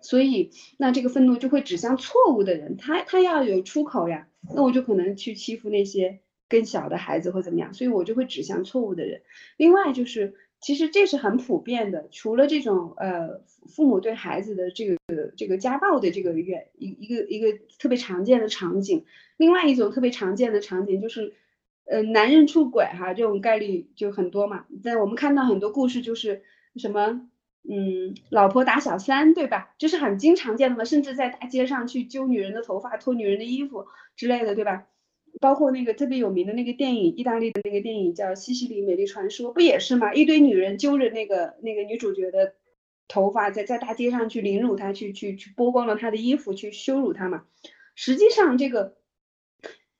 [0.03, 9.23] 所以那这个愤怒就会指向错误的人，他他要有出口呀，那我就可能去欺负那些更小的孩子或怎么样，所以我就会指向错误的人。
[9.57, 10.35] 另外就是。
[10.65, 14.97] 其实这是很普遍的，除了这种呃父母对孩子的这个
[15.35, 19.03] 这个家暴的这个原一一个一个特别常见的场景，
[19.35, 21.33] 另外一种特别常见的场景就是，
[21.85, 24.65] 呃男人出轨哈，这种概率就很多嘛。
[24.83, 26.43] 在我们看到很多故事就是
[26.75, 27.29] 什么
[27.69, 29.73] 嗯老婆打小三对吧？
[29.77, 34.87] 这是很经常见的嘛，甚至在大街上去揪女人的头发、脱女人的衣服之类的对吧？
[35.41, 40.13] 包括那个特别有名的那个电影，意大利的那个电影叫《西西里美丽传说》，不也是吗？
[40.13, 42.53] 一堆女人揪着那个那个女主角的
[43.07, 47.45] 头发，在在大街上去凌辱她，去去去剥光了她的衣服，去羞辱她嘛。
[47.95, 48.95] 实际上，这个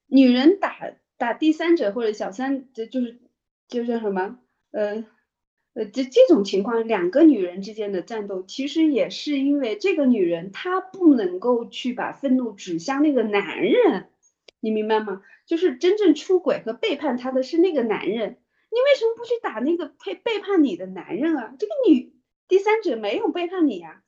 [0.06, 0.78] 女人打
[1.18, 3.20] 打第三者或者小三，这就是
[3.68, 4.40] 就叫什么？
[4.72, 5.06] 呃
[5.74, 14.10] 呃，这这种情况，两个女人之间的战斗，其实也是因为这个女人她不能够去把愤怒指向那个男人。
[14.60, 15.24] 你明白吗？
[15.46, 18.38] 就是真正出轨和背叛他的是那个男人，
[18.72, 21.54] 你为什么不去打那个背背叛你的男人啊？
[21.60, 22.14] 这个女
[22.48, 24.04] 第三者没有背叛你呀，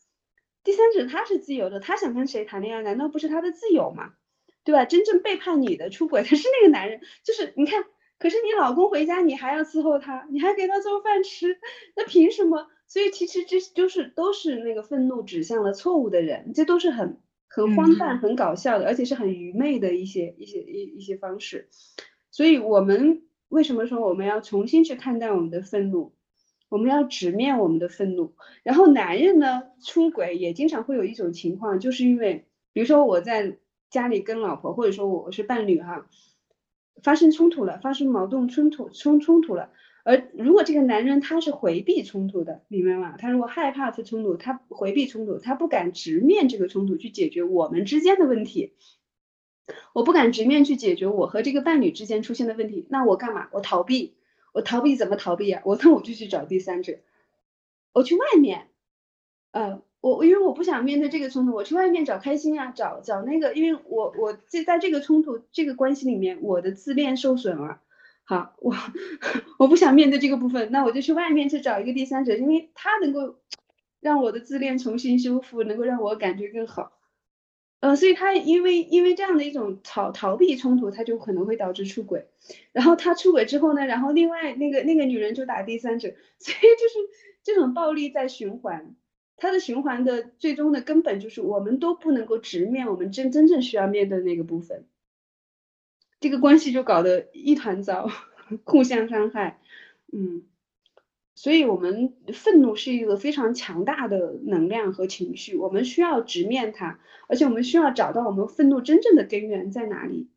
[0.63, 4.13] 第三者他是自由的，他想跟谁谈恋爱，难道不是他的自由吗？
[4.65, 4.84] 对吧？
[4.84, 7.86] 真正背叛你的、出轨的 是那个男人，就是你看，
[8.17, 11.60] 可是你老公回家你还要伺候他，你还给他做饭吃，
[11.95, 12.67] 那凭什么？
[12.88, 21.69] 所以其实这就是都是那个愤怒指向了错误的人，这都是很很荒诞、很搞笑的，而且是很愚昧的一些一些一一些方式。
[22.32, 26.13] 所以我们为什么说我们要重新去看待我们的愤怒？
[26.69, 28.34] 我们要直面我们的愤怒。
[28.63, 33.60] 然后男人呢，出轨也经常会有一种情况，就是因为比如说我在。
[33.89, 36.07] 家里跟老婆，或者说我是伴侣哈，
[37.01, 39.71] 发生冲突了，发生矛盾冲突冲冲突了。
[40.03, 43.15] 而如果这个男人他是回避冲突的，明白吗？
[43.17, 48.73] 他如果害怕这冲突，他回避冲突，他不敢直面这个冲突去解决我们之间的问题，
[49.93, 53.47] 我不敢直面去解决我和这个伴侣之间出现的问题，那我干嘛？
[53.51, 54.15] 我逃避，
[54.53, 55.61] 我逃避怎么逃避啊？
[55.65, 56.99] 我那我就去找第三者，
[57.93, 58.67] 我去外面，
[59.51, 59.81] 呃。
[60.07, 67.81] 我因为我不想面对这个冲突，我去外面找开心啊，找找那个，因为我我在在这个冲突这个关系里面，我的自恋受损了。
[68.23, 68.75] 好，我
[69.57, 73.37] 我不想面对这个部分，那我就去外面去找一个第三者，因为他能够
[73.99, 76.91] 让我的自恋重新修复，能够让我感觉更好。
[77.79, 82.27] 呃，所以他因为因为这样的一种逃逃避冲突，他就可能会导致出轨。
[82.73, 86.99] 然后他出轨之后呢，然后另外那个那个女人就打第三者， 所以就是
[87.41, 88.95] 这种暴力在循环。
[89.37, 94.85] 它的循环的最终的根本就是，我们都不能够直面我们真真正需要面对那个部分，
[96.19, 98.09] 这个关系就搞得一团糟，
[98.63, 99.59] 互相伤害，
[100.13, 100.43] 嗯，
[101.35, 110.29] 所以我们愤怒是一个非常强大的能量和情绪，我们需要直面它，而且我们需要找到我们愤怒真正的根源在哪里。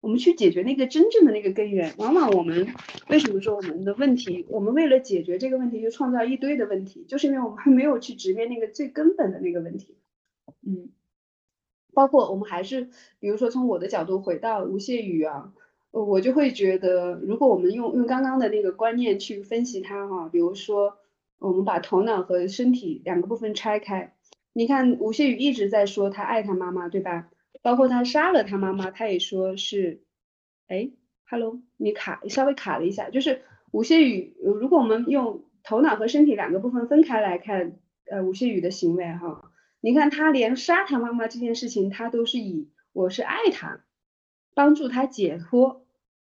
[0.00, 2.68] 我们去解决那个真正的那个根源，往往我们
[3.08, 9.96] 为什么说我们的问题，我们为了解决这个问题就创造一堆的问题，就是因为我们还没有去直面那个最根本的那个问题。
[10.64, 10.90] 嗯，
[11.92, 15.52] 包括我们还是，比如说从我的角度回到吴谢宇啊，
[15.90, 20.98] 我就会觉得，如果我们用用刚刚的那个观念去分析他哈，比如说
[21.38, 24.14] 我们把头脑和身体两个部分拆开，
[24.52, 27.28] 你看吴谢宇一直在说他爱他妈妈，对吧？
[27.62, 30.02] 包括他杀了他妈妈，他也说是，
[30.68, 30.90] 哎
[31.28, 33.42] ，Hello，你卡稍微卡了一下，就是
[33.72, 37.78] 吴谢宇，如果我们用头脑和身体两个部分分开来看，
[38.10, 43.84] 呃，吴谢宇的行为哈，你看他连杀他妈妈这件事情，他都是以我是爱他，
[44.54, 45.86] 帮助他解脱，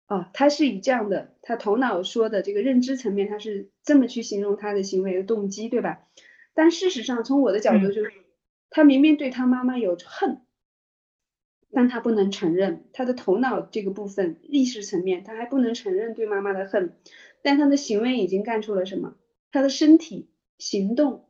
[0.06, 6.04] 啊，他是以这样的，他头脑说的这个认知层面，他是这么去形容他的行为的动机，对吧？
[6.54, 8.14] 但事实上，从我的角度就是，
[8.70, 10.42] 他明明对他妈妈有恨。
[11.76, 16.94] 但他不能承认他的头脑这个部分意识层面，他还不能承认对妈妈的恨，
[17.42, 19.18] 但他的行为已经干出了什么？
[19.52, 21.26] 他的身体行动，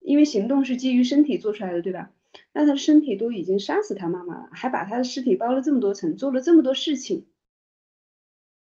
[0.00, 2.10] 因为行动是基于身体做出来的，对吧？
[2.52, 7.26] 那他的身体都已经杀死他妈妈了，还把他的尸体包了这么多层，做了这么多事情，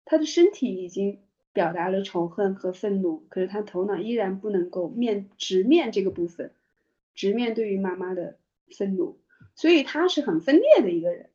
[0.05, 1.19] 他的身体已经
[1.53, 6.53] 表达了仇恨和愤怒，可是他头脑依然不能够面直面这个部分，
[7.17, 8.39] 直面对于妈妈的
[8.71, 9.19] 愤怒。
[9.55, 11.31] 所以他是很分裂的一个人，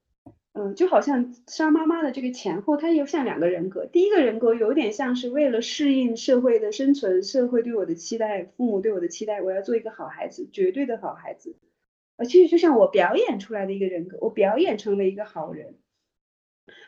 [0.54, 3.86] 嗯，就好像杀妈妈的这个前后，他又像两个人格。
[3.86, 11.56] 第一个人格有点像是为了适应社会的生存，社会对我的期待，父母对我的期待，我要做一个好孩子，绝对的好孩子。
[12.18, 15.76] 啊其实就像我表演出来的一个人格，我表演成为一个好人。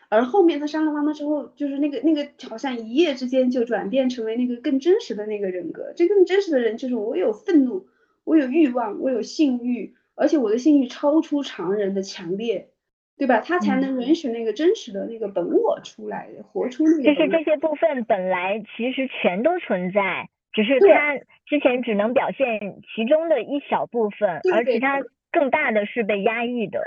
[0.10, 5.94] 而后面他杀了妈妈之后，就是那个那个好像一夜之间就转变成为那个更真实的那个人格。
[5.96, 7.88] 这更真实的人就是我有愤怒，
[8.26, 9.96] 我有欲望，我有性欲。
[10.16, 12.70] 而且我的性欲超出常人的强烈，
[13.18, 13.40] 对吧？
[13.40, 17.04] 他才能允许那个真实的那个本我出来，活出那个。
[17.04, 26.82] 就是这些部分本来其实全都存在，只是他之前只能表现其中的一小部分，而其他更大的是被压抑的。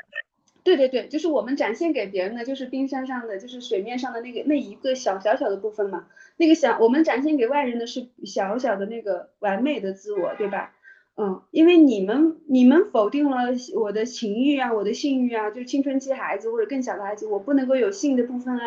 [0.63, 6.07] 对对对，就是我们展现给别人的，就是冰山上的，就是水面上的那个那一个小小小的部分嘛。
[6.39, 10.75] 那个小，我们展现给外人的是小小的那个完美的自我，对吧？
[11.17, 18.67] 嗯，因为你们你们否定了我的情欲啊，我的性欲啊，就青春期孩子或者更小的孩子，我不能够有性的部分啊，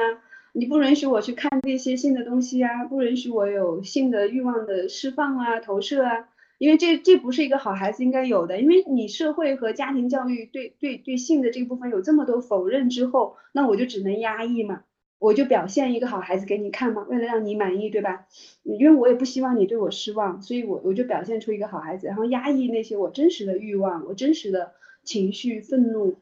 [0.53, 14.83] 你不允许我去看这些性的东西啊，不允许我有性的欲望的释放啊、投射啊，因为这这不是一个好孩子应该有的，因为你社会和家庭教育对对对性的这部分有这么多否认之后，那我就只能压抑嘛。
[15.19, 18.27] 我就表现一个好孩子给你看嘛，为了让你满意，对吧？
[18.63, 26.19] 因为我也不希望你对我失望，所以我我就表现出一个好孩子，然后压抑那些我真实的欲望，我真实的情绪、愤怒。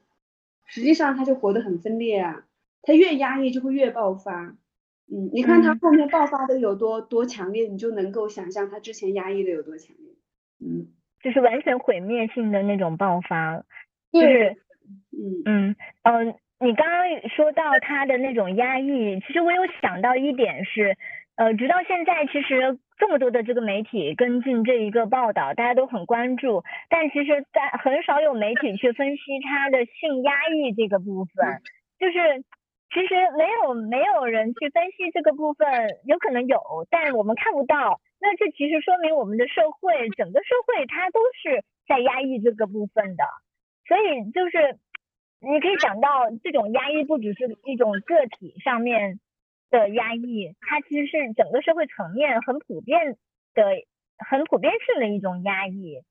[0.66, 2.46] 实际上他就活得很分裂啊，
[2.82, 4.56] 他越压抑就会越爆发。
[5.12, 10.16] 嗯，你看他后面爆发的有多多强烈，你就能够想象他之前压抑的有多强烈。
[10.60, 10.88] 嗯，
[11.22, 13.64] 就是完全毁灭性的那种爆发，
[14.12, 14.58] 就是
[15.12, 16.36] 嗯嗯嗯。
[16.66, 20.98] 你刚刚说到他的那种压抑，其实我有想到一点是，
[21.36, 31.62] 呃，直到现在，其实这么多的这个媒体跟进这一个报道，大家都很关注，但其实，在很少有媒体去分析他的性压抑这个部分，
[32.00, 32.42] 就是
[32.90, 35.70] 其实没有没有人去分析这个部分，
[36.06, 36.60] 有可能有，
[36.90, 43.24] 但我们看不到，那这其实说明我们的社会，整个社会它都是在压抑这个部分的，
[43.88, 44.80] 所以就是。
[45.46, 46.10] 你可以讲到
[46.44, 49.20] 这种压抑不只是一种个体上面
[49.70, 53.16] 的压抑，它其实是整个社会层面很普遍
[53.54, 53.64] 的、
[54.18, 56.02] 很普遍性的一种压抑。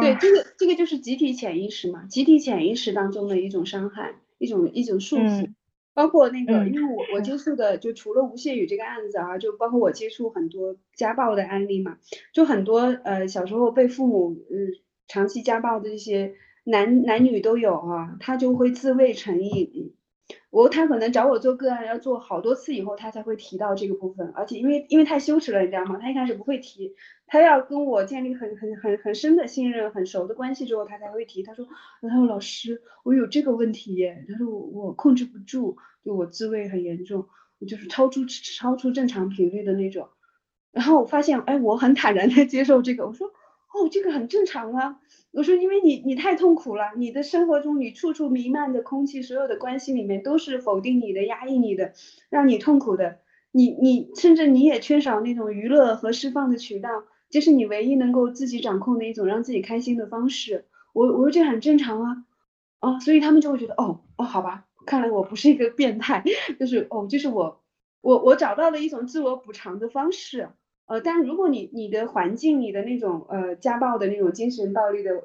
[0.00, 5.52] 对，这个这个就是集体潜意识嘛，集体潜意识当中的一种伤害，一种一种束缚。
[5.92, 11.98] 包括那个，因为我我接触的就除了吴谢宇这个案子啊，就包括我接触很多家暴的案例嘛，
[12.32, 14.56] 就很多呃小时候被父母呃
[15.06, 16.34] 长期家暴的这些。
[16.64, 19.94] 男男女都有啊，他就会自慰成瘾。
[20.48, 24.32] 我他可能找我做个案，要做好多次以后，他才会提到这个部分。
[24.34, 25.98] 而且因为因为太羞耻了，你知道吗？
[26.00, 26.94] 他一开始不会提，
[27.26, 31.42] 他要跟我建立很很很很深的信任、很熟的关系之后，他才会提。
[31.42, 31.66] 他说
[32.00, 34.24] ：“他说老师，我有这个问题耶。
[34.28, 37.26] 他说我我控制不住，就我自慰很严重，
[37.68, 40.08] 就是超出超出正常频率的那种。
[40.72, 43.06] 然后我发现，哎，我很坦然的接受这个。
[43.06, 43.30] 我说。
[43.74, 45.00] 哦，这个很正常啊。
[45.34, 51.92] 我说，因为你你太痛苦了，你的生活中你处处弥漫的空气，所有的关系里面都是否定你的、压抑你的，
[52.30, 53.18] 让你痛苦的。
[53.50, 56.88] 你你甚至你也缺少那种娱乐和释放的渠道，
[57.30, 60.66] 这是你唯一能够自己掌控的一种让自己开心的方式。
[60.92, 62.24] 我我说这很正常啊，
[62.80, 66.22] 哦，所以他们就会觉得，哦哦，好吧，看来我不是一个变态，
[66.60, 67.60] 就是哦，就是我
[68.00, 70.48] 我我找到了一种自我补偿的方式。
[70.86, 75.22] 呃，但如果你你的环境，你的那种呃家暴的那种精神暴力的呃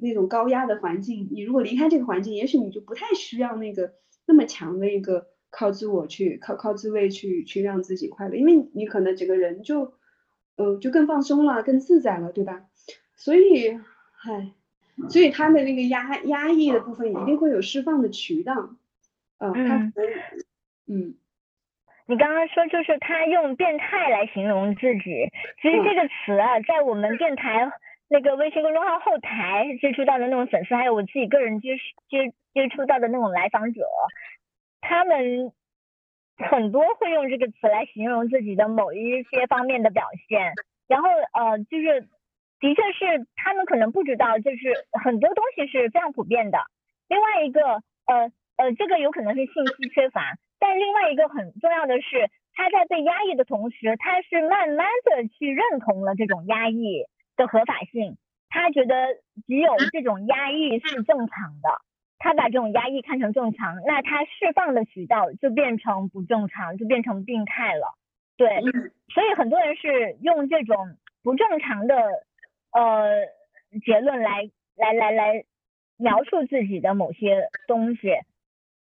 [0.00, 3.94] 那种高压的环境，你如果离开这个环境，也许你就不太需要那个
[4.26, 9.92] 那么强的一个靠自我去靠靠自慰去去让自己快乐，因为你可能整个人就
[10.56, 12.64] 呃就更放松了，更自在了，对吧？
[13.16, 13.78] 所以，
[14.24, 14.52] 唉，
[15.08, 18.76] 所以他的那个压压抑的部分一定会有释放的渠道，
[19.38, 19.92] 呃，他
[20.86, 21.14] 嗯。
[22.06, 25.28] 你刚刚说就是他用变态来形容自己，
[25.62, 27.70] 其实这个词啊，在我们电台
[28.08, 31.76] 那个微信公众号后台接触到的那种粉丝，还有我自己个人接
[32.08, 33.86] 接接触到的那种来访者，
[34.80, 35.52] 他们
[36.36, 40.52] 很多会用这个词来形容自己的某一些方面的表现，
[40.88, 42.02] 然后呃，就是
[42.58, 46.58] 的确是他们可能不知道，就是很多东西是非常普遍的。
[47.08, 47.62] 另外一个
[48.06, 50.34] 呃呃，这个有可能是信息缺乏。
[50.62, 57.04] 但另外一个很重要的是，他在被压抑的同时，他是慢慢的去认同了这种压抑
[57.34, 58.16] 的合法性。
[58.48, 58.94] 他觉得
[59.48, 61.80] 只有这种压抑是正常的，
[62.18, 67.98] 他把这种压抑看成正常，那他释放的渠道就变成不正常，就变成病态了。
[68.36, 68.60] 对，
[69.12, 70.76] 所以很多人是用这种
[71.24, 71.96] 不正常的
[72.72, 73.26] 呃
[73.84, 75.44] 结论来来来来
[75.96, 78.12] 描述自己的某些东西。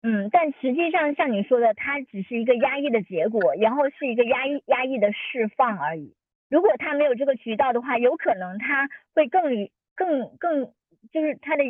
[0.02, 6.16] 嗯，但实际上像你说的，它只是一个压抑的结果，然后是一个压抑压抑的释放而已。
[6.50, 10.74] 如果他没有这个渠道的话，有可能他会更更更，
[11.12, 11.64] 就是他的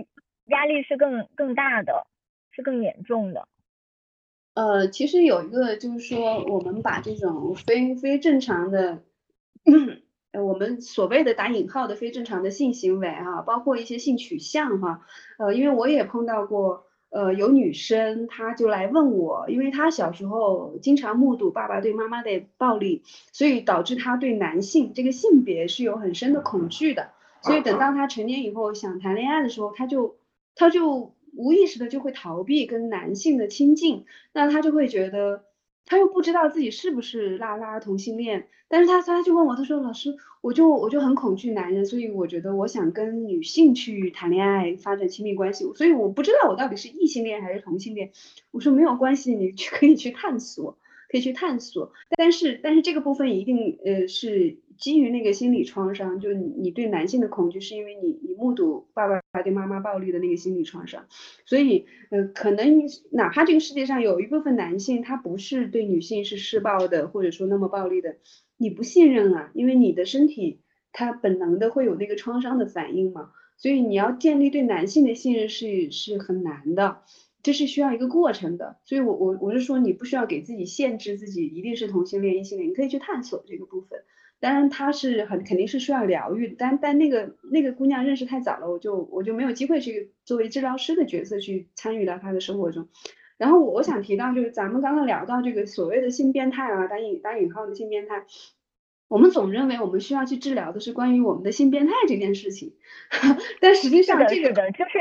[0.45, 2.05] 压力是更更大的，
[2.51, 3.47] 是更严重的。
[4.53, 9.01] 呃，其实有一个就是说，我们把这种非非正常的，
[10.33, 15.01] 我们所谓的打引号的非正常的性行为哈，包括一些性取向哈，
[15.39, 16.85] 呃，因为我也碰到过。
[17.09, 27.09] 呃，有女生，她就来问我，因为她小时候经常目睹爸爸对妈妈的暴力，所以导致她对男性这个性别是有很深的恐惧的。
[27.41, 30.17] 所以等到她成年以后想谈恋爱的时候，她就
[30.55, 35.43] 她就无意识的就会逃避跟男性的亲近，那她就会觉得。
[35.89, 48.11] 他又不知道自己是不是拉拉同性恋，但是他他就问我，他说老师，我就我就很恐惧男人，所以我觉得我想跟女性去谈恋爱，发展亲密关系，所以我不知道我到底是异性恋还是同性恋。
[48.51, 50.77] 我说没有关系，你去可以去探索，
[51.09, 54.59] 可以去探索，但是但是这个部分一定呃是。
[54.79, 61.05] 基于那个心理创伤，就你你对男性的恐惧，是因为你你目睹爸爸对妈妈暴力的那个心理创伤，
[61.45, 68.15] 所以呃可能哪怕这个世界上有一部分男性他不是对女性是施暴的，或者说那么暴力的，
[68.55, 70.61] 你不信任啊，因为你的身体
[70.93, 77.01] 它本能的会有那个创伤的反应嘛，所以你要建立对男性的信任是是很难的。
[77.49, 84.03] 这是需要一个过程的，所以我我我是说，你不需要给自己限制自己一定是同性恋、异性恋，你可以去探索这个部分。
[84.39, 92.87] 当然，他是很肯定是需要疗愈，但但那个那个姑娘认识太早了，我就我就没有机会去作为治疗师的角色去参与到她的生活中。
[93.39, 98.27] 然后我我想提到就是咱们刚刚聊到这个所谓的性变态啊，打引打引号的性变态。
[99.09, 102.75] 我们总认为我们需要去治疗的是关于我们的性变态这件事情，
[103.59, 104.99] 但实际上这个的就是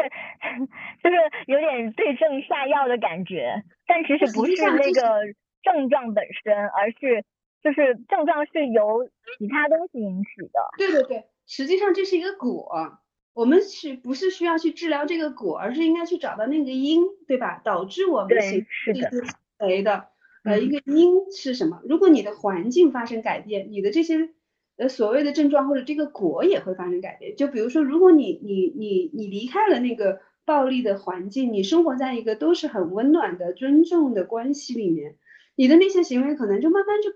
[1.04, 7.24] 就是有点对症下药的感觉，但其实不是那个症状本身，而是
[7.62, 10.60] 就是症状是由其他东西引起的。
[10.78, 12.98] 对对对，实际上这是一个果，
[13.34, 17.60] 我们是不是需要去治疗这个果，而是应该去找到那个因，对吧？
[17.62, 19.22] 导致我们行是的行
[19.58, 20.08] 为的。
[20.48, 21.80] 呃，一个因是什么？
[21.88, 24.30] 如果你的环境发生改变，你的这些
[24.76, 27.36] 呃所谓的症状或者这个果也会发生改变。
[27.36, 35.16] 就比如说，如果你你你你离开了那个暴力的环境，你生活在一个都是很温暖的、尊重的关系里面，
[35.56, 37.10] 你的那些行为可能就慢慢就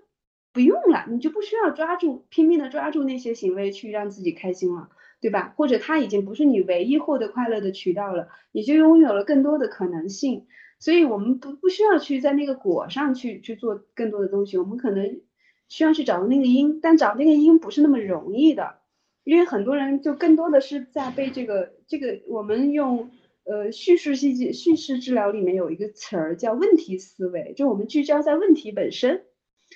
[0.53, 5.53] 不用了，你就不需要抓住拼命的抓住那些行为去让自己开心了，对吧？
[5.57, 10.45] 或者它已经不是你唯一获得快乐的渠道了，你就拥有了更多的可能性。
[10.83, 15.21] 所以我们不不需要去在那个果上去去做更多的东西，我们可能
[15.69, 18.79] 需要去找那个因，但找那个因不是那么容易的，
[19.23, 23.11] 因为很多人就更多的是在被这个这个我们用
[23.45, 29.23] 呃叙事系叙事治疗里面有一个词儿叫问题思维，就我们聚焦在问题本身，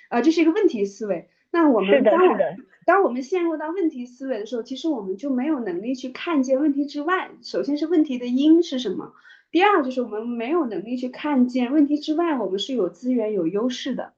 [0.09, 1.29] 啊，这是一个问题思维。
[1.51, 2.37] 那我们当我
[2.85, 9.13] 当我们陷入到问题思维的时候，其实我们就没有能力去看见问题之外，首先是问题的因是什么。
[9.57, 14.13] 第二就是我们没有能力去看见问题之外，我们是有资源有优势的，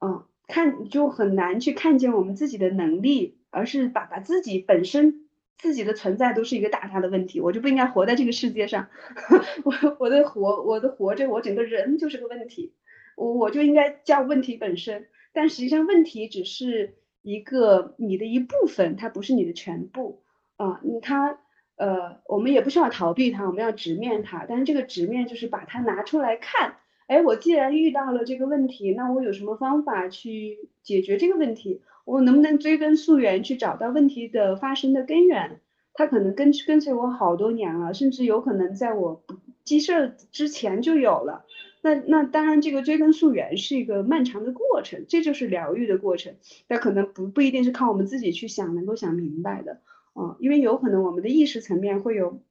[0.00, 8.88] 嗯，看就很难去看见我们自己的能力，而是把把自己本身自己的存在都是一个大大的问题，我就不应该活在这个世界上，
[9.62, 12.74] 我我的活我的活着，我整个人就是个问题，
[13.16, 20.24] 我我就应该叫问题本身，但实际上问题只是一个你的一部分，它不是你的全部。
[20.56, 21.38] 啊，你它。
[21.76, 24.44] 呃，我们也不需要逃避它，我们要直面它。
[24.48, 26.74] 但是这个直面就是把它拿出来看。
[27.06, 31.80] 哎，我既然遇到了这个问题，那我有什么方法去解决这个问题？
[32.04, 35.60] 我能不能追根溯源去找到问题的发生的根源？
[35.94, 39.22] 它可能跟跟随我好多年了，甚至有可能在我
[39.64, 41.44] 记事儿之前就有了。
[41.82, 46.34] 那那当然，这个追根溯源是一个漫长的过程，这就是疗愈的过程。
[46.68, 49.80] 那可能不不一定是靠我们自己去想能够想明白的。
[50.16, 52.42] 啊，因为有可能我们的意识层面会有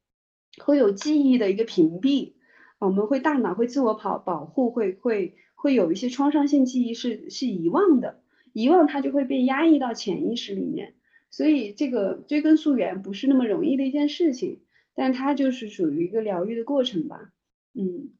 [0.64, 2.34] 会有记忆的一个屏蔽，
[2.78, 8.22] 我们会大脑会自我保保护，会会会有一些创伤性记忆是是遗忘的，
[8.54, 10.94] 遗忘它就会被压抑到潜意识里面，
[11.32, 14.62] 所以这个追根溯源不是那么容易的一件事情，
[14.94, 17.32] 但它就是属于一个疗愈的过程吧，
[17.74, 18.12] 嗯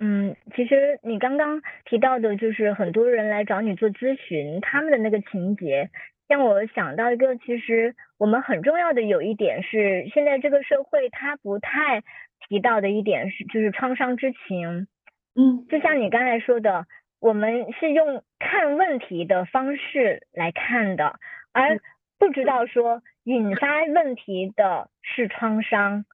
[0.00, 5.90] 嗯，其实你刚刚提到的就是很多人来找你做咨询，他们的那个情节。
[6.30, 12.04] 让我想到一个，其实我们很重要的有一点是，现在这个社会它不太
[12.46, 14.86] 提到的一点是，就是创伤之情。
[15.34, 16.86] 嗯，就像你刚才说的，
[17.18, 21.18] 我们是用看问题的方式来看的，
[21.52, 21.80] 而
[22.16, 26.04] 不知道说引发问题的是创伤。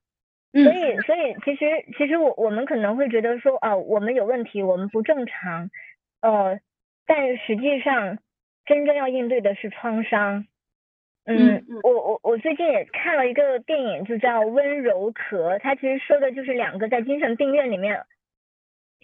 [0.51, 1.65] 所以，所以其实，
[1.95, 5.69] 其实我我们可能会觉得说，哦，我们有问题，我们不正常，
[6.21, 6.59] 呃，
[7.05, 8.17] 但实际上。
[8.67, 10.45] 真正要应对的是创伤，
[11.25, 18.03] 嗯，我我我最近也看了一个电影，就叫《温柔壳》，它其实说的就是两个在精神病院里面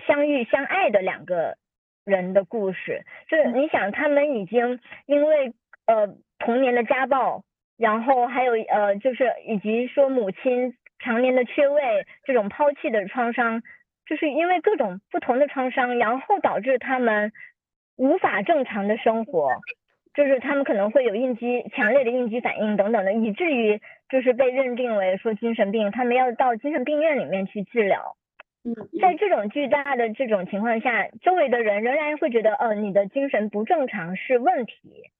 [0.05, 1.55] 相遇相爱的两个
[2.03, 3.05] 人的故事。
[3.29, 5.53] 就是你想，他们已经因为
[5.85, 7.45] 呃童年的家暴，
[7.77, 13.63] 然后还有呃就是以及说母亲常年的缺位，这种抛弃的创伤，
[14.05, 17.31] 就是因为各种不同的创伤，然后导致他们。
[17.95, 19.49] 无法正常的生活，
[20.13, 28.15] 就是他们可能会有应激强烈的应激反应等等的，以至于就是被认定为说精神病，他们要到精神病院里面去治疗。
[28.65, 35.11] 嗯，在这种巨大的这种情况下，周围的人仍然会觉得，哦，你的精神不正常是问题，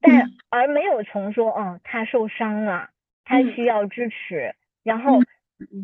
[0.00, 2.90] 但而没有从说，哦，他受伤了，
[3.24, 4.54] 他需要支持。
[4.84, 5.18] 然后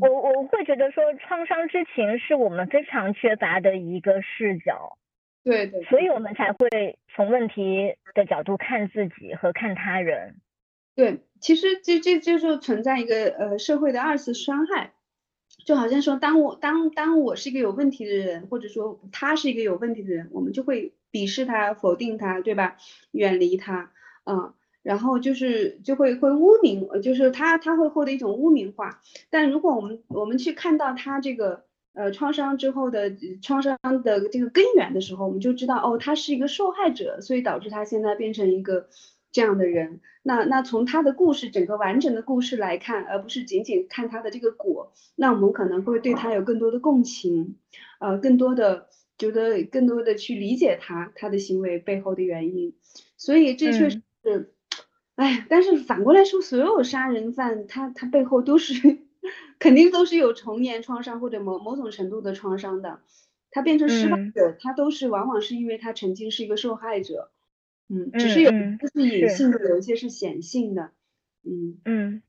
[0.00, 4.96] 我我会觉得说，创伤之情是我们非常缺乏的一个视角。
[5.48, 10.36] 对对，所以我们才会从问题的角度看自己和看他人。
[10.94, 14.92] 对，其实这这这就是存在一个呃社会的二次伤害，
[15.64, 22.76] 就好像说，当我当当我是一个有问题的人，或者说他是一个有问题的人，我们就会鄙视他、否定他，对吧？
[23.12, 23.90] 远离他，
[24.26, 29.00] 嗯，然后就是就会会污名，就是他他会获得一种污名化。
[29.30, 31.67] 但如果我们我们去看到他这个。
[31.98, 38.88] 呃创伤之后的创伤的这个根源的时候，我们就知道哦，他是一个受害者，所以导致他现在变成一个
[39.32, 40.00] 这样的人。
[40.22, 47.56] 那那从他的故事整个完整的故事来看，而不是仅仅看他的这个果，那我们可能会对他有更多的共情，
[47.98, 48.86] 呃，更多的
[49.18, 52.74] 觉得更多的去理解他他的行为背后的原因。
[53.16, 54.52] 所以这确实是。
[55.16, 58.98] 哎，但是反过来说，所有杀人犯他他背后都是
[59.58, 63.00] 肯定都是有童年创伤或者某某种程度的创伤的，
[63.50, 67.30] 他变成施暴者，他都是往往是因为他曾经是一个受害者，
[67.88, 70.92] 嗯，只是有些是隐性的，有一些是显性的，
[71.44, 71.80] 嗯。
[71.84, 72.22] 嗯，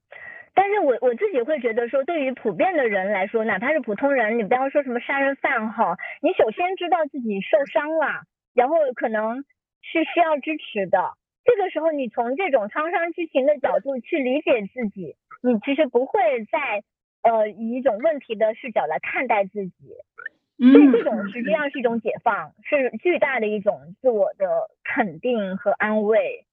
[0.54, 8.24] 但是我我自己会觉得说，对于普遍的人来说，哪怕是普通人，你不要说什么杀人犯哈，你首先知道自己受伤了，
[8.54, 9.44] 然后可能
[9.82, 11.16] 是需要支持的。
[11.46, 16.20] 这个时候，你从这种创伤知情的角度去理解自己，你其实不会
[16.52, 16.84] 再
[17.22, 19.74] 呃以一种问题的视角来看待自己，
[20.58, 26.46] 所以这种实际上是一种解放，是巨大的一种自我的肯定和安慰。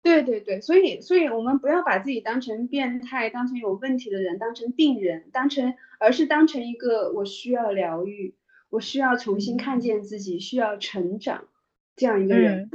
[0.00, 8.34] 对对对，所以所以我们不要把自己当成变态，当成有问题的人，当成病人，当成而是当成一个我需要疗愈，
[8.70, 11.48] 我需要重新看见自己，需要成长
[11.96, 12.70] 这样一个人。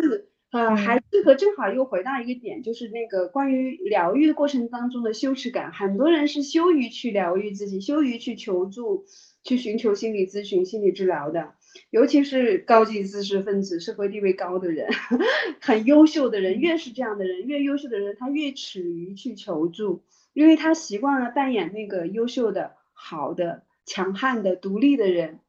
[0.53, 9.03] 呃，还适合正好又回到一个点，就是那个关于疗愈的过程当中的羞耻感，很多人是羞于去疗愈自己，羞于去求助，
[9.43, 11.55] 去寻求心理咨询、心理治疗的，
[11.89, 14.87] 尤其是高级知识分子、社会地位高的人，
[15.59, 25.39] 很优秀的人，越是这样的人，越优秀的人，他越耻于去求助，因为他习惯了扮演那个优秀的、好的、强悍的、独立的人，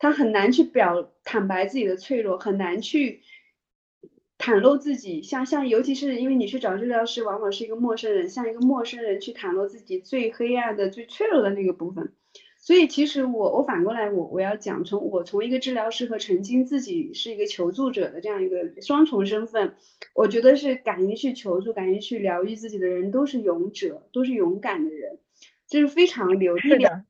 [0.00, 3.20] 他很难去表坦白自己的脆弱，很难去。
[4.38, 12.12] 袒露自己，像像，尤其是因为你去找治疗师，往往是一个陌生人，像一个陌生人去袒露自己最黑暗的、最脆弱的那个部分。
[12.60, 19.74] 所以，其实我我反过来，我我要讲，从我从一个治疗师和曾经自己是一个求助者的这样一个双重身份，
[20.14, 25.18] 我觉得是敢于去求助、敢于去疗愈自己的人，都是勇者，都是勇敢的人，
[25.68, 27.04] 这是非常有力量。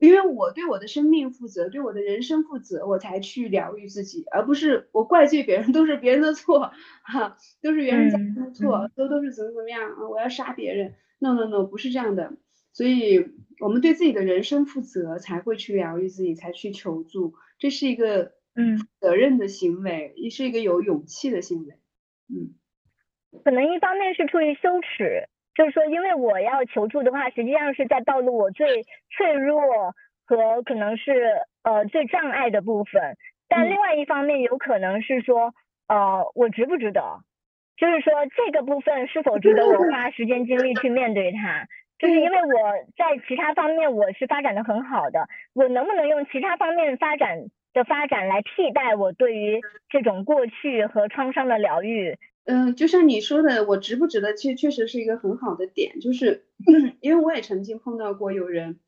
[0.00, 6.72] 因为我对我的生命负责，对我的人生负责，我才去疗愈自己，而不是我怪罪别人，都是别人的错，
[7.04, 10.08] 哈，都是原生家庭的错，都都是怎么怎么样啊？
[10.08, 12.32] 我要杀别人？No No No，不是这样的。
[12.72, 13.26] 所以，
[13.58, 21.74] 我们对自己的人生负责，才会去疗愈自己，才去求助，这是一个嗯责任的行为，也是一个有勇气的行为。
[22.28, 22.54] 嗯，
[23.44, 25.28] 可能一方面是出于羞耻。
[25.54, 29.94] 就是说，因为我要求助的话，实际上是在暴露我最脆弱
[30.26, 33.16] 和可能是呃最障碍的部分。
[33.48, 35.52] 但另外一方面，有可能是说，
[35.88, 37.02] 呃，我值不值得？
[37.76, 41.66] 就是说，这个部分是否值得我花时间精力去面对它？
[41.98, 47.38] 就是因为我在其他方面我是发展的很好的，我能不能用其他方面发展
[47.74, 52.16] 的发展来替代我对于这种过去和创伤的疗愈？
[52.44, 56.44] 嗯，就像你说的，我值不值得，确确实是一个很好的点，就是
[57.00, 58.80] 因为我也曾经碰到过有人，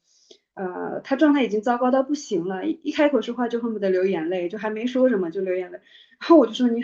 [0.55, 5.79] 呃，他状态已经糟糕到不行了，一开口说话就恨不得流眼泪，就还没说什么就流眼泪，
[6.19, 6.83] 然后我就说你，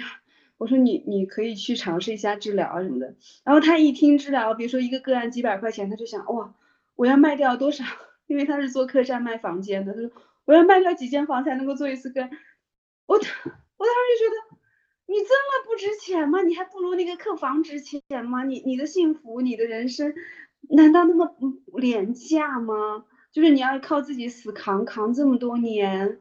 [0.58, 3.14] 我说你你可以去尝试一下治疗啊什么的，
[3.44, 6.54] 然后他一听治疗，比如说一个个案几百块钱，他就想哇，
[6.94, 7.84] 我要卖掉多少？
[8.28, 10.10] 因为他是做客栈卖房间的，他说
[10.44, 12.22] 我要卖掉几间房才能够做一次个，
[13.06, 14.47] 我我当时就觉得。
[15.11, 16.42] 你这么不值钱吗？
[16.42, 18.44] 你还不如那个客房值钱吗？
[18.44, 20.12] 你你的幸福，你的人生，
[20.68, 21.34] 难道那么
[21.78, 23.06] 廉价吗？
[23.32, 26.18] 就是你要靠自己死扛扛这么多年。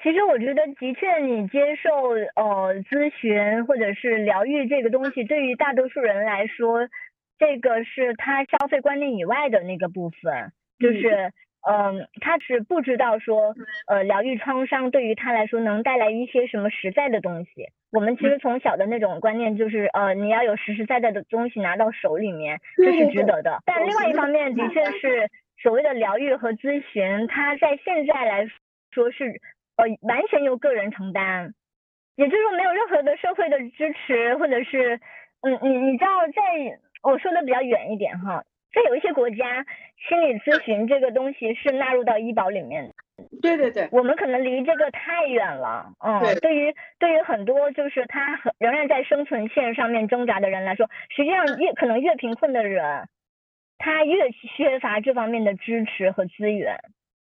[0.00, 1.90] 其实我觉得，的确，你接受
[2.36, 6.88] 呃咨询或者是疗愈这个东西，对于大多数人来说，
[7.36, 11.32] 这个是他消费观念以外的那个部分，就是。
[11.66, 13.54] 嗯，他是不知道说，
[13.86, 17.68] 呃，疗愈创伤对于他来说能带来一些什么实在的东西。
[17.90, 23.62] 我们其实从小的那种观念就是，呃，你要有实实在在的东西拿到手里面，这是值得的。
[23.64, 25.30] 但另外一方面，的确是
[25.62, 28.46] 所谓的疗愈和咨询，它在现在来
[28.90, 29.40] 说是，
[29.76, 31.54] 呃，完全由个人承担，
[32.16, 35.00] 也就是说没有任何的社会的支持，或者是，
[35.40, 38.44] 嗯，你你知道，在我说的比较远一点哈。
[38.74, 39.64] 在有一些国家，
[40.08, 42.92] 心理咨询这个东西是纳入到医保里面。
[43.40, 45.92] 对对对，我们可能离这个太远了。
[46.04, 53.08] 嗯，对于对于很多就是他很仍然在生存线上面挣扎的人来说，实际上越可能越贫困的人，
[53.78, 56.80] 他越缺乏这方面的支持和资源。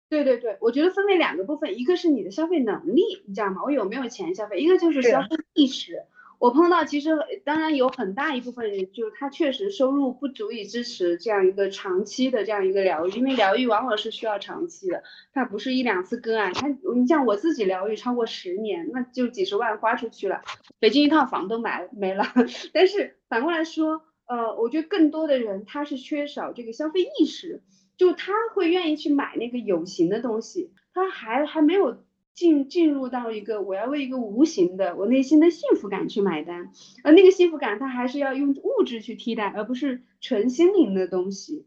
[0.09, 3.63] 对对对，我觉得分为两个部分，一个是你的消费能力，你知道吗？
[3.65, 4.59] 我有没有钱消费？
[4.59, 6.05] 一个就是消费意识。
[6.39, 7.11] 我碰到其实
[7.45, 16.53] 当然有很大一部分人，就是他确实收入不足以支持这样一个长期的这样一个疗愈，因为疗愈往往是需要长期的，它不是一两次个案。
[16.53, 20.43] 他你像我自己疗愈超过十年，那就几十万花出去了，
[20.79, 22.25] 北京一套房都买没了。
[22.73, 27.63] 但是反过来说，呃，我觉得更多的人他是缺少这个消费意识，
[27.97, 32.05] 就他会愿意去买那个有形的东西，他还还没有。
[32.37, 36.71] 进进入到一个我要为一个无形的我内心的幸福感去买单，
[37.03, 41.67] 而那个幸福感它还是要用物质去替代，而不是纯心灵的东西。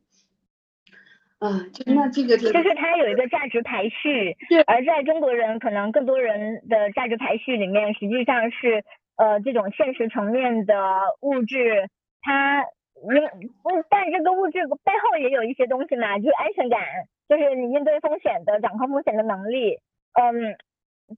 [1.40, 4.62] 啊，就那这个就是它有一个价值排序，对。
[4.62, 8.84] 而在中国人可能更多人的价值排序里面，实际上是
[9.16, 10.76] 呃这种现实层面的
[11.22, 11.90] 物质，
[12.22, 13.10] 它因
[13.90, 16.80] 但这个物质背后也有一些东西嘛，就是安全感，
[17.28, 19.80] 就是你应对风险的掌控风险的能力。
[20.14, 20.58] 嗯，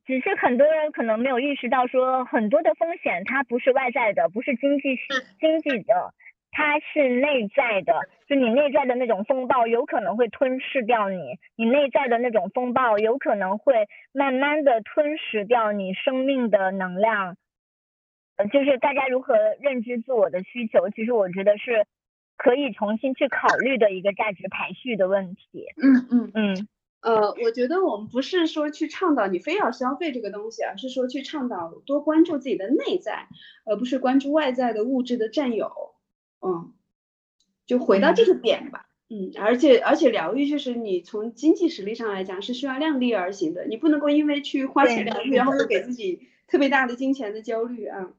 [0.06, 5.04] 只是很多人可能没有意识到，说很多的风险它不是外在的，不是经济是
[5.40, 6.14] 经济的，
[6.52, 8.02] 它是内在的。
[8.28, 17.36] 就你内在的那种风暴，有可能会吞噬掉你；你内在的那种风暴，有可能会慢慢的吞噬掉你生命的能量。
[18.38, 21.86] 呃，就是大家如何认知自我的需求，其实我觉得是
[22.38, 25.66] 可以重新去考虑的一个价值排序的问题。
[25.82, 26.68] 嗯嗯嗯。
[27.02, 33.28] 呃，我觉得我们不是说去倡导你非要消费这个东西，而是说去倡导多关注自己的内在，
[33.66, 35.72] 而不是关注外在的物质的占有。
[36.42, 36.74] 嗯，
[37.66, 38.86] 就回到这个点吧。
[39.10, 48.14] 嗯，而且而且疗愈就是你从经济实力上来讲是需要量力而行的，你不能够因为去花钱疗愈，然后又给自己特别大的金钱的焦虑啊。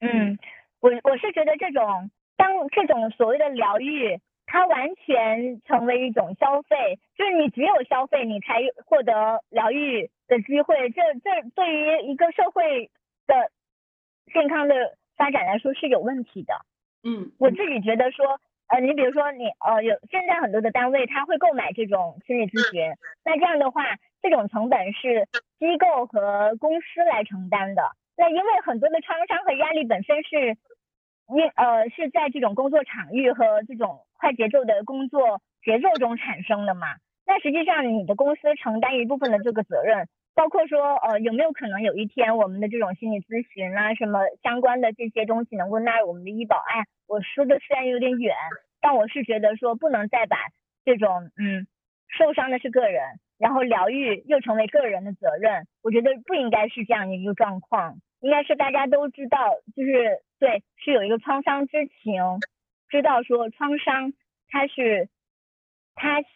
[0.00, 0.36] 嗯，
[0.80, 4.20] 我我是觉得这种当这种所谓的疗愈。
[4.46, 10.88] 它完全成为一种消费，就是你只有消费，你才获得疗愈的机会。
[10.90, 12.90] 这这对于一个社会
[13.26, 13.50] 的
[14.32, 16.54] 健康的发展来说是有问题的。
[17.02, 22.94] 嗯，我自己觉得说，呃，你比如说你呃有现在很多的单位他会购买这种心理咨询，
[23.24, 23.82] 那这样的话，
[24.22, 25.26] 这种成本是
[25.58, 27.90] 机构和公司来承担的。
[28.16, 30.56] 那因为很多的创伤和压力本身是。
[31.28, 36.88] 因呃是在这种工作场域和这种快节奏的工作节奏中产生的嘛？
[37.26, 46.56] 那实际上你的公司承担一部分的这个责任，包括说呃有没有可能有一天我们的这种心理咨询啊什么相关的这些东西能够纳入我们的医保？
[46.56, 48.34] 哎，我说的虽然有点远，
[48.80, 50.36] 但我是觉得说不能再把
[50.84, 51.66] 这种嗯
[52.08, 57.96] 受伤的是个人，然后疗愈又成为个人的责任，我觉得不应该是这样一个状况。
[58.20, 62.22] 应该是大家都知道，就是对，是有一个创伤知情，
[62.88, 64.12] 知道说创伤
[64.48, 65.08] 它是
[65.94, 66.28] 它是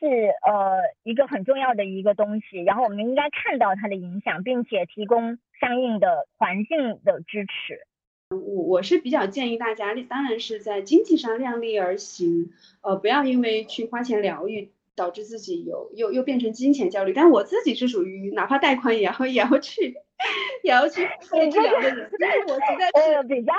[0.47, 7.87] 呃一个很重要的一个东西，然后我们应该看到它的影响，并且提供相应的环境的支持。
[8.31, 17.13] 我我是比较建议大家，当然是在经济上量力而行，呃，不要因为去花钱疗愈，导致自己有又又变成金钱焦虑。
[17.13, 19.97] 但我自己是属于哪怕贷款也要也要去。
[20.63, 23.55] 也要去治疗的人，因为我实在是比较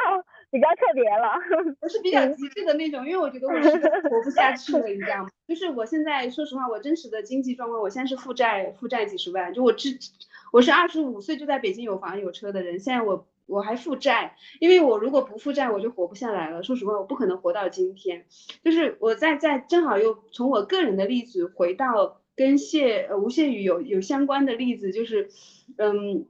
[0.51, 1.31] 比较特别了，
[1.81, 3.69] 我是比较极致的那种，因为我觉得我是
[4.09, 5.29] 活不下去了，你知道吗？
[5.47, 9.97] 就是我现在说实话，我真实的经济状况，我现在是负债负债几十万，就我之
[10.51, 16.61] 我是二十五岁就在北京有房有车的人，现在我我还负债，因为我如果不负债，我就活不下来了。
[16.63, 18.25] 说实话，我不可能活到今天。
[18.63, 25.29] 就是我在在正好又从我个人的例子回到跟谢呃吴谢宇有有相关的例子，就是
[25.77, 26.27] 嗯。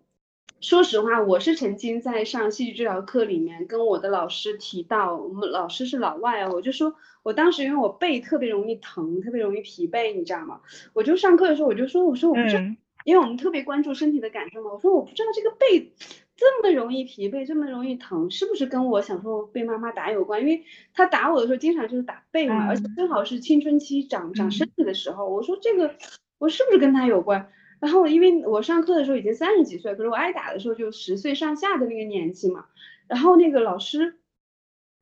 [0.62, 6.94] 说实话，我是曾经在上戏剧治疗课里面跟我的老师提到，我们老师是老外啊，我就说
[7.24, 10.62] 我当时因为我背特别容易疼，特别容易疲惫，你知道吗？
[10.94, 15.94] 我就上课的时候我就说，我说我不知道，因为我们特别关注身体的感受嘛，我说我不知道这个背
[16.36, 20.42] 这么容易疲惫，这么容易疼，是不是跟我小时候被妈妈打有关？
[20.42, 25.96] 因为他打我的时候经常就是打背嘛，而且正好是青春期长长身体的时候，我说这个
[26.38, 27.52] 我是不是跟他有关？
[27.82, 32.68] 然后，因为我上课的时候已经三十几岁，可是我挨打的时候就十岁上下的那个年纪嘛。
[33.08, 34.16] 然后那个老师，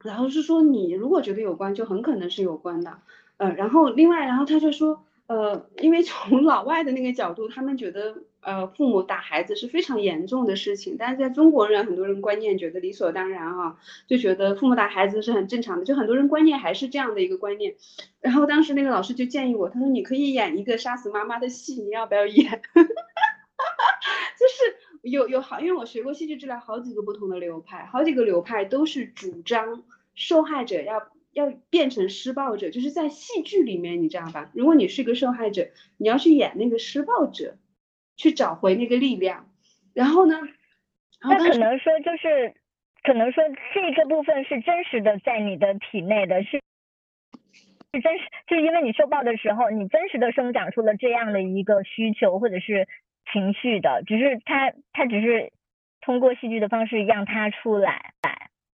[0.04, 3.02] 然后是说你如果觉得有关，就很可能是有关的。
[3.38, 5.06] 呃，然后另外，然后他就说。
[5.30, 13.78] 呃，因为从老外的那个角度，他们觉得呃父母打孩子是非常严重的事情，但是在中国人很多人观念觉得理所当然哈，
[14.08, 17.76] 就觉得父母打孩子是很正常的，就很多人观念还是这样的一个观念。
[18.22, 22.62] 然后当时那个老师就建议我，他说你可以演一个杀死妈妈的戏，你要不要演？
[24.40, 29.84] 就是有有好，因为我学过戏剧治疗，好几个不同的流派，好几个流派都是主张
[30.16, 31.10] 受害者要。
[31.32, 34.50] 要变成施暴者，就是在戏剧里面，你知道吧？
[34.56, 37.56] 如果你是个受害者，你要去演那个施暴者，
[38.20, 39.48] 去找回那个力量。
[39.94, 40.36] 然后呢？
[41.22, 42.54] 那可能说就是
[43.04, 43.44] 可能说
[43.74, 46.62] 这个部分是真实的在你的体内的是
[47.94, 52.88] 是真实，就是因为你受暴的时候，你真实的生长出了这样的一个需求或者是
[53.32, 55.52] 情绪的，只是他他只是
[56.02, 58.14] 通过戏剧的方式让它出来。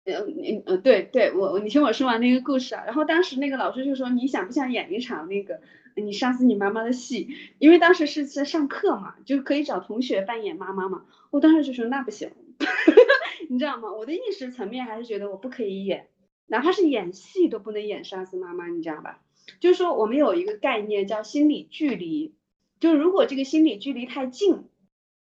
[0.06, 5.60] 嗯嗯嗯，对对，我你听我说完那个故事啊，然后当时那个老师就说你想不想演一场那个
[6.00, 7.30] 你杀死你妈妈的戏？
[7.60, 11.06] 因为当时是在上课嘛，就可以找同学扮演妈妈嘛。
[11.32, 12.32] 我当时就说那不行，
[13.50, 13.92] 你知道吗？
[13.92, 16.08] 我的意识层面还是觉得我不可以演，
[16.48, 19.22] 哪怕是演戏都不能演杀死妈妈，你知道吧？
[19.60, 22.34] 就是说我们有一个概念叫心理距离，
[22.80, 24.66] 就如果这个心理距离太近。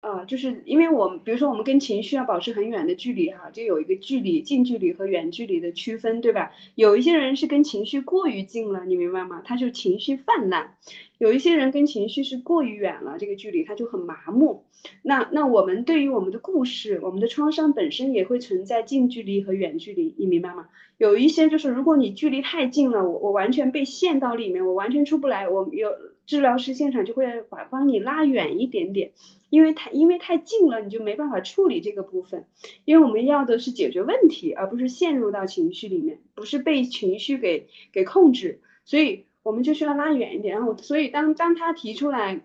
[0.05, 6.53] 啊，就是因为我们，比如说我们跟情绪要保持很远的距离哈，就有一个距离，近距离和远距离的区分，对吧？
[6.75, 9.41] 有一些人是跟情绪过于近了，你明白吗？
[9.43, 10.75] 他就情绪泛滥；
[11.17, 14.65] 有一些人跟情绪是过于远了，这个距离他就很麻木。
[15.01, 20.69] 那那我们对于我们的故事，我们的创伤本身也会存在近距离和远距离，你明白吗？
[20.99, 25.89] 有一些就是如果你距离太近了，我我完全被陷到里面，我完全出不来，我有
[26.27, 29.13] 治疗师现场就会把帮你拉远一点点。
[29.55, 32.45] 因为太因为太近了，你就没办法处理这个部分。
[32.85, 38.61] 因为我们要的是解决问题，而不是陷入到情绪里面，不是被情绪给给控制。
[38.85, 40.57] 所以我们就需要拉远一点。
[40.57, 42.45] 然后，所以当当他提出来，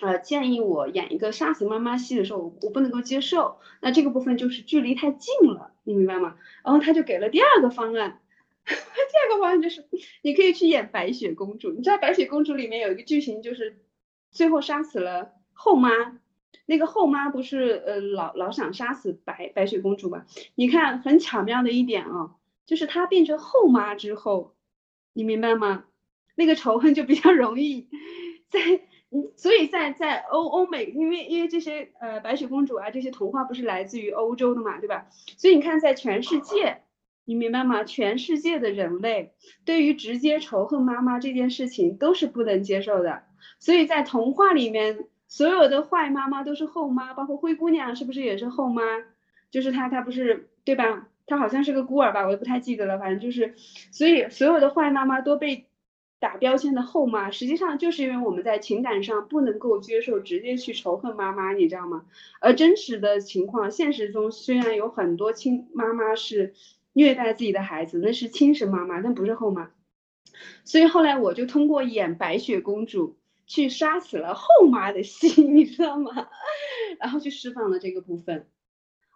[0.00, 3.58] 呃，建议我演一个杀死妈妈戏的时候，我我不能够接受。
[3.82, 6.36] 那这个部分就是距离太近了，你明白吗？
[6.64, 8.20] 然后他就给了第二个方案，
[8.64, 9.84] 第二个方案就是
[10.22, 11.72] 你可以去演白雪公主。
[11.72, 13.80] 你知道白雪公主里面有一个剧情，就是
[14.30, 16.20] 最后杀死了后妈。
[16.68, 20.26] 那个后妈不是呃老老想杀死白白雪公主吗？
[20.56, 22.34] 你看很巧妙的一点啊，
[22.66, 24.56] 就是她变成后妈之后，
[25.12, 25.84] 你明白吗？
[26.34, 27.88] 那个仇恨就比较容易
[28.48, 28.60] 在，
[29.36, 35.06] 所以在在欧欧美，因为因为这些呃白雪公主啊这些童话不是来自于欧洲的嘛，对吧？
[35.38, 36.82] 所以你看在全世界，
[37.24, 37.84] 你明白吗？
[37.84, 43.22] 全世界的人类对于直接仇恨妈妈这件事情都是不能接受的，
[43.60, 45.06] 所以在童话里面。
[45.28, 48.82] 所有的坏妈妈都是后妈，包括灰姑娘是不是也是后妈？
[49.50, 51.08] 就是她，她不是对吧？
[51.26, 52.98] 她好像是个孤儿吧，我也不太记得了。
[52.98, 53.54] 反正就是，
[53.90, 55.66] 所以所有的坏妈妈都被
[56.18, 62.04] 打标签的后妈，实际上就是因为我们在情感上不能够接受直接去仇恨妈妈，你知道吗？
[62.40, 66.54] 而真实的情况，现实中虽然有很多亲妈妈是
[66.92, 69.70] 虐待自己的孩子，那是亲生妈妈，但不是后妈。
[70.64, 73.16] 所以后来我就通过演白雪公主。
[73.46, 76.28] 去杀死了后妈的戏， 你知道吗？
[76.98, 78.46] 然后去释放了这个部分。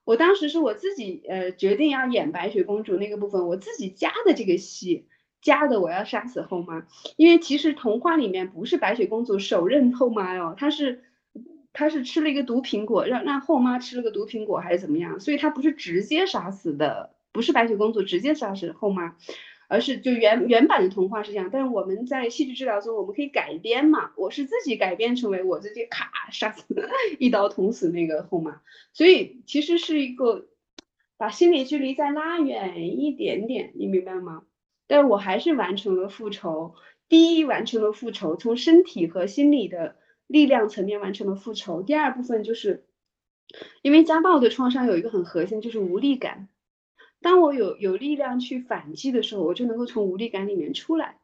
[0.05, 5.07] 我当时是我自己呃决定要演白雪公主那个部分，我自己加的这个戏，
[5.43, 6.87] 加的我要杀死后妈。
[7.17, 11.05] 因为其实童话里面不是白雪公主手刃后妈哟，她是
[11.73, 19.17] 她是吃了一个毒苹果，让让后妈吃了个毒苹果还是怎么样，所以她不是直接杀死的，不是白雪公主直接杀死后妈。
[19.71, 24.11] 而是就原原版的童话是这样，但是我们在戏剧治疗中，我们可以改编嘛？
[24.17, 26.65] 我是自己改编成为我自己咔杀死
[27.21, 28.63] 一刀捅死那个后妈，
[28.93, 30.49] 所以其实是一个
[31.17, 34.43] 把心理距离再拉远一点点，你明白吗？
[34.89, 36.75] 但我还是完成了复仇，
[37.09, 39.95] 第一完成了复仇，从身体和心理的
[40.27, 41.85] 力量层面完成了复仇。
[41.85, 42.87] 第二部分就是
[43.83, 46.49] 因为家暴的创伤有一个很核心，就是无力感。
[47.21, 51.19] 当我有有力量去反击的时候，我就能够从无力感里面出来，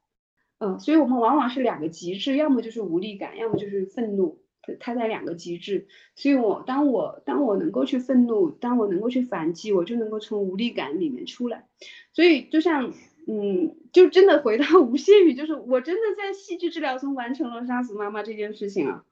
[0.58, 4.42] 嗯，所以我们往往是两个极致，要么就是无力感，要么就是愤怒，
[4.78, 5.88] 它在两个极致。
[6.14, 11.66] 所以我当我当我能够去愤怒，当我能够去反击，我就能够从无力感里面出来。
[12.12, 12.92] 所以就像，
[13.26, 19.04] 嗯，就真的回到吴谢宇，就是我真的在戏剧治疗中完成了杀死妈妈这件事情啊。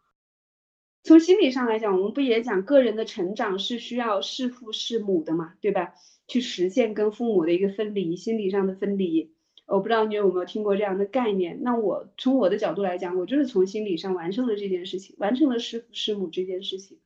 [1.03, 5.95] 从心理上来讲，我们不也讲个人的成长是需要弑父弑母的嘛，对吧？
[6.27, 9.33] 去实现跟父母的一个分离，心理上的分离。
[9.67, 11.61] 我不知道你有没有听过这样的概念。
[11.63, 16.99] 那我从我的角度来讲，我就是从心理上完成了这件事情，完成了师父弑母这件事情。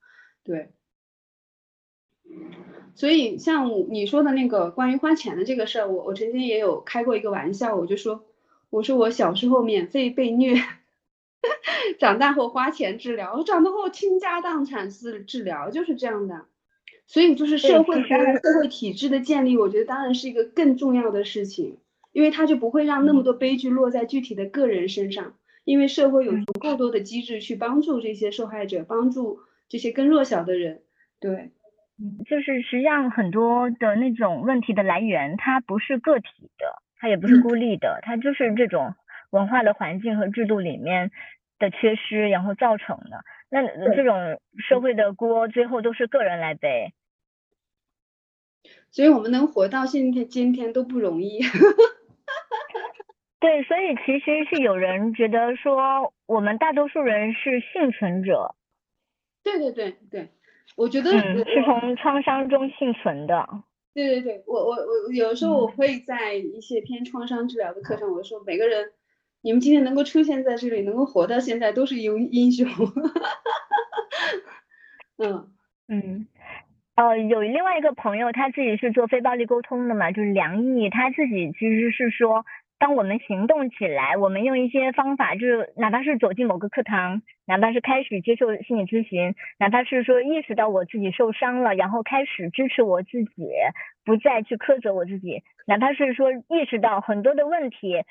[0.43, 0.71] 对。
[2.95, 8.27] 所以像你说的那个关于花钱的这个事儿，我我曾经也有开过一个玩笑，我就说，
[8.71, 10.57] 我说我小时候免费被虐，
[12.01, 16.47] 长大后花钱治疗，我长大后倾家荡产治治疗，就是这样的。
[17.09, 21.79] 所以就是社会社会体制的建立，我觉得当然是一个更重要的事情，
[22.13, 25.35] 因为它就不会让那么多悲剧落在具体的个人身上，
[25.65, 29.41] 因为社会有足够多的机制去帮助这些受害者，帮助
[29.71, 30.83] 这些更弱小的人。
[31.19, 31.51] 对，
[31.99, 36.29] 嗯，就是实际上很多的那种问题的来源，它不是个体
[36.59, 38.95] 的，它也不是孤立的，它就是这种
[39.31, 41.11] 文化的环境和制度里面
[41.59, 43.25] 的缺失，然后造成的。
[43.51, 46.93] 那这种社会的锅，最后都是个人来背。
[48.91, 51.41] 所以我们能活到现天今天都不容易。
[53.41, 58.55] 对，所以其实是有人觉得说，我们大多数人是幸存者。
[59.45, 60.31] 对对对对，
[60.77, 63.49] 我觉得是从创伤中幸存的。
[63.95, 68.93] 对对对，我我我有时候我会在一些偏创伤治疗的课上，我说每个人，
[69.41, 72.67] 你们今天能够出现在这里，能够活到现在，都是英英雄。
[75.17, 75.53] 嗯
[75.89, 76.27] 嗯，
[76.99, 82.45] 呃，有另外一个朋友，他自己是做非暴力沟通的嘛，就是梁毅，他自己其实是说。
[82.81, 93.49] 当我们行动起来，我们用一些方法，就是哪怕是走进某个课堂，哪怕是开始接受心理咨询，哪怕是说意识到我自己受伤了，然后开始支持我自己，
[94.05, 98.05] 不再去苛责我自己，哪怕是说意识到很多的问题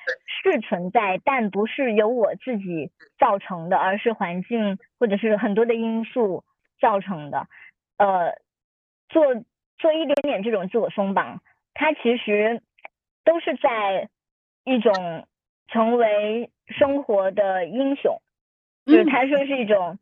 [0.43, 6.43] 是存在，但不是由我自己造成的，而是环境或者是很多的因素
[6.81, 7.47] 造成的，
[7.97, 8.33] 呃，
[9.09, 9.23] 做
[9.77, 11.41] 做一点点这种自我松绑，
[11.73, 12.61] 它其实
[13.23, 14.09] 都是在。
[14.69, 15.25] 一种
[15.69, 18.19] 成为生活的英雄，
[18.85, 19.97] 就是他说是一种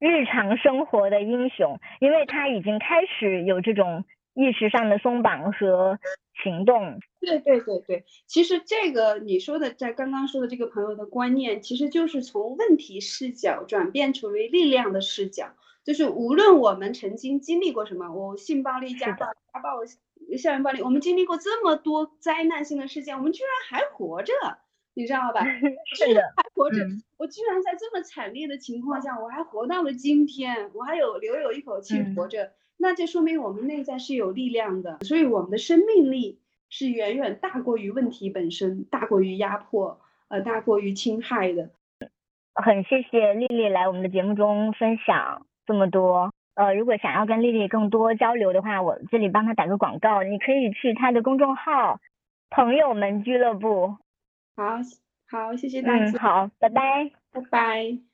[0.00, 6.00] 日常生活的英雄，因为他已经开始有这种意识上的松绑和
[6.42, 6.98] 行动。
[7.20, 15.54] 对对对对，其实这个你说的，在刚刚说的这个朋友的观念，其实就是从问题视角转变成为力量的视角。
[15.84, 19.80] 就是无论我们曾经经历过什么，我性暴力、家暴、家暴。
[20.38, 24.32] 校园暴力，我们经历过这么多灾难性的事件，我们居然还活着，
[24.94, 25.42] 你知道吧？
[25.96, 26.86] 是的， 还活着。
[27.16, 34.98] 我居然在这么惨烈的情况下，我还活到了今天，我还有留有一口气活着，那就说明我们内在是有力量的。
[35.00, 41.70] 所以我们的生命力是远远大过于问题本身，大过于压迫，呃，大过于侵害的。
[42.54, 46.32] 很谢谢丽丽来我们的节目中分享这么多。
[46.54, 52.00] 呃，如果想要跟丽丽更多交流的话，我这里帮她打个广告，你可以去她的公众号
[52.50, 53.96] “朋友们俱乐部”。
[54.56, 54.78] 好，
[55.30, 56.06] 好，谢谢大家。
[56.06, 58.09] 嗯，好，拜拜，拜拜。